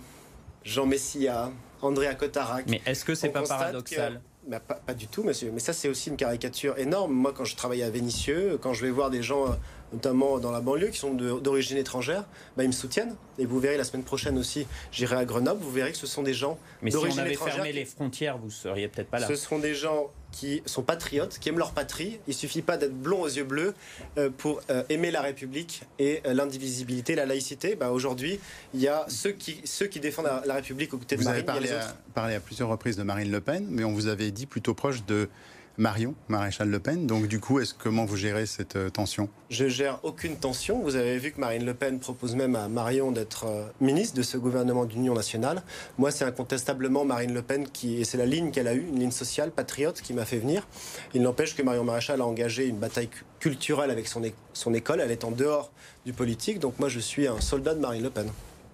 Jean 0.63 0.85
Messia, 0.85 1.51
André 1.81 2.07
Cotarac. 2.17 2.65
Mais 2.67 2.81
est-ce 2.85 3.05
que 3.05 3.15
c'est 3.15 3.29
pas 3.29 3.43
paradoxal? 3.43 4.21
pas, 4.57 4.93
du 4.93 5.07
tout, 5.07 5.23
monsieur. 5.23 5.51
Mais 5.53 5.59
ça, 5.59 5.73
c'est 5.73 5.87
aussi 5.87 6.09
une 6.09 6.17
caricature 6.17 6.77
énorme. 6.79 7.13
Moi, 7.13 7.33
quand 7.35 7.45
je 7.45 7.55
travaillais 7.55 7.83
à 7.83 7.89
Vénissieux, 7.89 8.57
quand 8.59 8.73
je 8.73 8.83
vais 8.83 8.91
voir 8.91 9.11
des 9.11 9.21
gens, 9.21 9.45
notamment 9.93 10.39
dans 10.39 10.51
la 10.51 10.61
banlieue, 10.61 10.87
qui 10.87 10.99
sont 10.99 11.13
d'origine 11.13 11.77
étrangère, 11.77 12.25
bah, 12.57 12.63
ils 12.63 12.67
me 12.67 12.73
soutiennent. 12.73 13.15
Et 13.37 13.45
vous 13.45 13.59
verrez 13.59 13.77
la 13.77 13.83
semaine 13.83 14.03
prochaine 14.03 14.37
aussi, 14.37 14.67
j'irai 14.91 15.15
à 15.15 15.25
Grenoble, 15.25 15.61
vous 15.61 15.71
verrez 15.71 15.91
que 15.91 15.97
ce 15.97 16.07
sont 16.07 16.23
des 16.23 16.33
gens 16.33 16.57
d'origine 16.81 17.25
étrangère. 17.25 17.25
Mais 17.25 17.35
si 17.35 17.39
on 17.39 17.45
avait 17.45 17.51
fermé 17.51 17.71
les 17.71 17.85
frontières, 17.85 18.37
vous 18.37 18.49
seriez 18.49 18.87
peut-être 18.87 19.09
pas 19.09 19.19
là. 19.19 19.27
Ce 19.27 19.35
seront 19.35 19.59
des 19.59 19.75
gens 19.75 20.11
qui 20.31 20.61
sont 20.65 20.83
patriotes, 20.83 21.39
qui 21.39 21.49
aiment 21.49 21.57
leur 21.57 21.71
patrie. 21.71 22.19
Il 22.27 22.33
suffit 22.33 22.61
pas 22.61 22.77
d'être 22.77 22.93
blond 22.93 23.21
aux 23.21 23.27
yeux 23.27 23.43
bleus 23.43 23.73
euh, 24.17 24.29
pour 24.35 24.61
euh, 24.69 24.83
aimer 24.89 25.11
la 25.11 25.21
République 25.21 25.83
et 25.97 26.21
euh, 26.25 26.33
l'indivisibilité, 26.33 27.15
la 27.15 27.25
laïcité. 27.25 27.75
Bah, 27.75 27.91
Aujourd'hui, 27.91 28.39
il 28.73 28.81
y 28.81 28.87
a 28.87 29.05
ceux 29.07 29.31
qui, 29.31 29.61
ceux 29.65 29.87
qui 29.87 29.99
défendent 29.99 30.29
la, 30.45 30.53
République 30.53 30.93
aux 30.93 30.97
côtés 30.97 31.15
de 31.15 31.23
Marine. 31.23 31.43
Vous 31.43 31.51
avez 31.51 31.81
parlé 32.13 32.35
à 32.35 32.39
plusieurs 32.39 32.69
reprises 32.69 32.97
de 32.97 33.03
Marine 33.03 33.31
Le 33.31 33.41
Pen, 33.41 33.65
mais 33.69 33.83
on 33.83 33.93
vous 33.93 34.07
avait 34.07 34.31
dit 34.31 34.45
plutôt 34.45 34.73
proche 34.73 35.05
de 35.05 35.29
Marion, 35.79 36.13
maréchal 36.27 36.69
Le 36.69 36.79
Pen. 36.79 37.07
Donc 37.07 37.27
du 37.27 37.39
coup, 37.39 37.61
est-ce 37.61 37.73
comment 37.73 38.03
vous 38.03 38.17
gérez 38.17 38.45
cette 38.45 38.75
euh, 38.75 38.89
tension? 38.89 39.29
Je 39.49 39.69
gère 39.69 39.99
aucune 40.03 40.35
tension. 40.35 40.81
Vous 40.81 40.97
avez 40.97 41.17
vu 41.17 41.31
que 41.31 41.39
Marine 41.39 41.65
Le 41.65 41.73
Pen 41.73 41.99
propose 41.99 42.35
même 42.35 42.57
à 42.57 42.67
Marion 42.67 43.13
d'être 43.13 43.45
euh, 43.45 43.63
ministre 43.79 44.17
de 44.17 44.21
ce 44.21 44.37
gouvernement 44.37 44.83
d'union 44.83 45.13
nationale. 45.13 45.63
Moi, 45.97 46.11
c'est 46.11 46.25
incontestablement 46.25 47.05
Marine 47.05 47.33
Le 47.33 47.41
Pen 47.41 47.65
qui, 47.65 48.01
et 48.01 48.03
c'est 48.03 48.17
la 48.17 48.25
ligne 48.25 48.51
qu'elle 48.51 48.67
a 48.67 48.73
eue, 48.73 48.85
une 48.89 48.99
ligne 48.99 49.11
sociale, 49.11 49.51
patriote, 49.51 50.01
qui 50.01 50.11
m'a 50.13 50.25
fait 50.25 50.39
venir. 50.39 50.67
Il 51.13 51.21
n'empêche 51.21 51.55
que 51.55 51.63
Marion 51.63 51.85
Maréchal 51.85 52.19
a 52.19 52.25
engagé 52.25 52.67
une 52.67 52.77
bataille 52.77 53.09
culturelle 53.39 53.89
avec 53.89 54.09
son, 54.09 54.21
son 54.51 54.73
école. 54.73 54.99
Elle 54.99 55.11
est 55.11 55.23
en 55.23 55.31
dehors 55.31 55.71
du 56.05 56.11
politique. 56.11 56.59
Donc 56.59 56.77
moi, 56.77 56.89
je 56.89 56.99
suis 56.99 57.25
un 57.25 57.39
soldat 57.39 57.73
de 57.73 57.79
Marine 57.79 58.03
Le 58.03 58.09
Pen. 58.09 58.29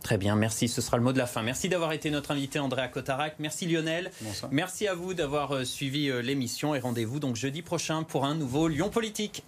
Très 0.05 0.19
bien, 0.19 0.35
merci. 0.35 0.67
Ce 0.67 0.81
sera 0.81 0.97
le 0.97 1.03
mot 1.03 1.13
de 1.13 1.17
la 1.17 1.25
fin. 1.25 1.41
Merci 1.41 1.67
d'avoir 1.67 1.91
été 1.91 2.11
notre 2.11 2.29
invité, 2.29 2.59
Andréa 2.59 2.87
Cotarac. 2.89 3.37
Merci 3.39 3.65
Lionel. 3.65 4.11
Merci 4.51 4.87
à 4.87 4.93
vous 4.93 5.15
d'avoir 5.15 5.55
euh, 5.55 5.63
suivi 5.63 6.11
euh, 6.11 6.21
l'émission 6.21 6.75
et 6.75 6.79
rendez-vous 6.79 7.19
donc 7.19 7.35
jeudi 7.35 7.63
prochain 7.63 8.03
pour 8.03 8.23
un 8.23 8.35
nouveau 8.35 8.67
Lyon 8.67 8.89
Politique. 8.89 9.43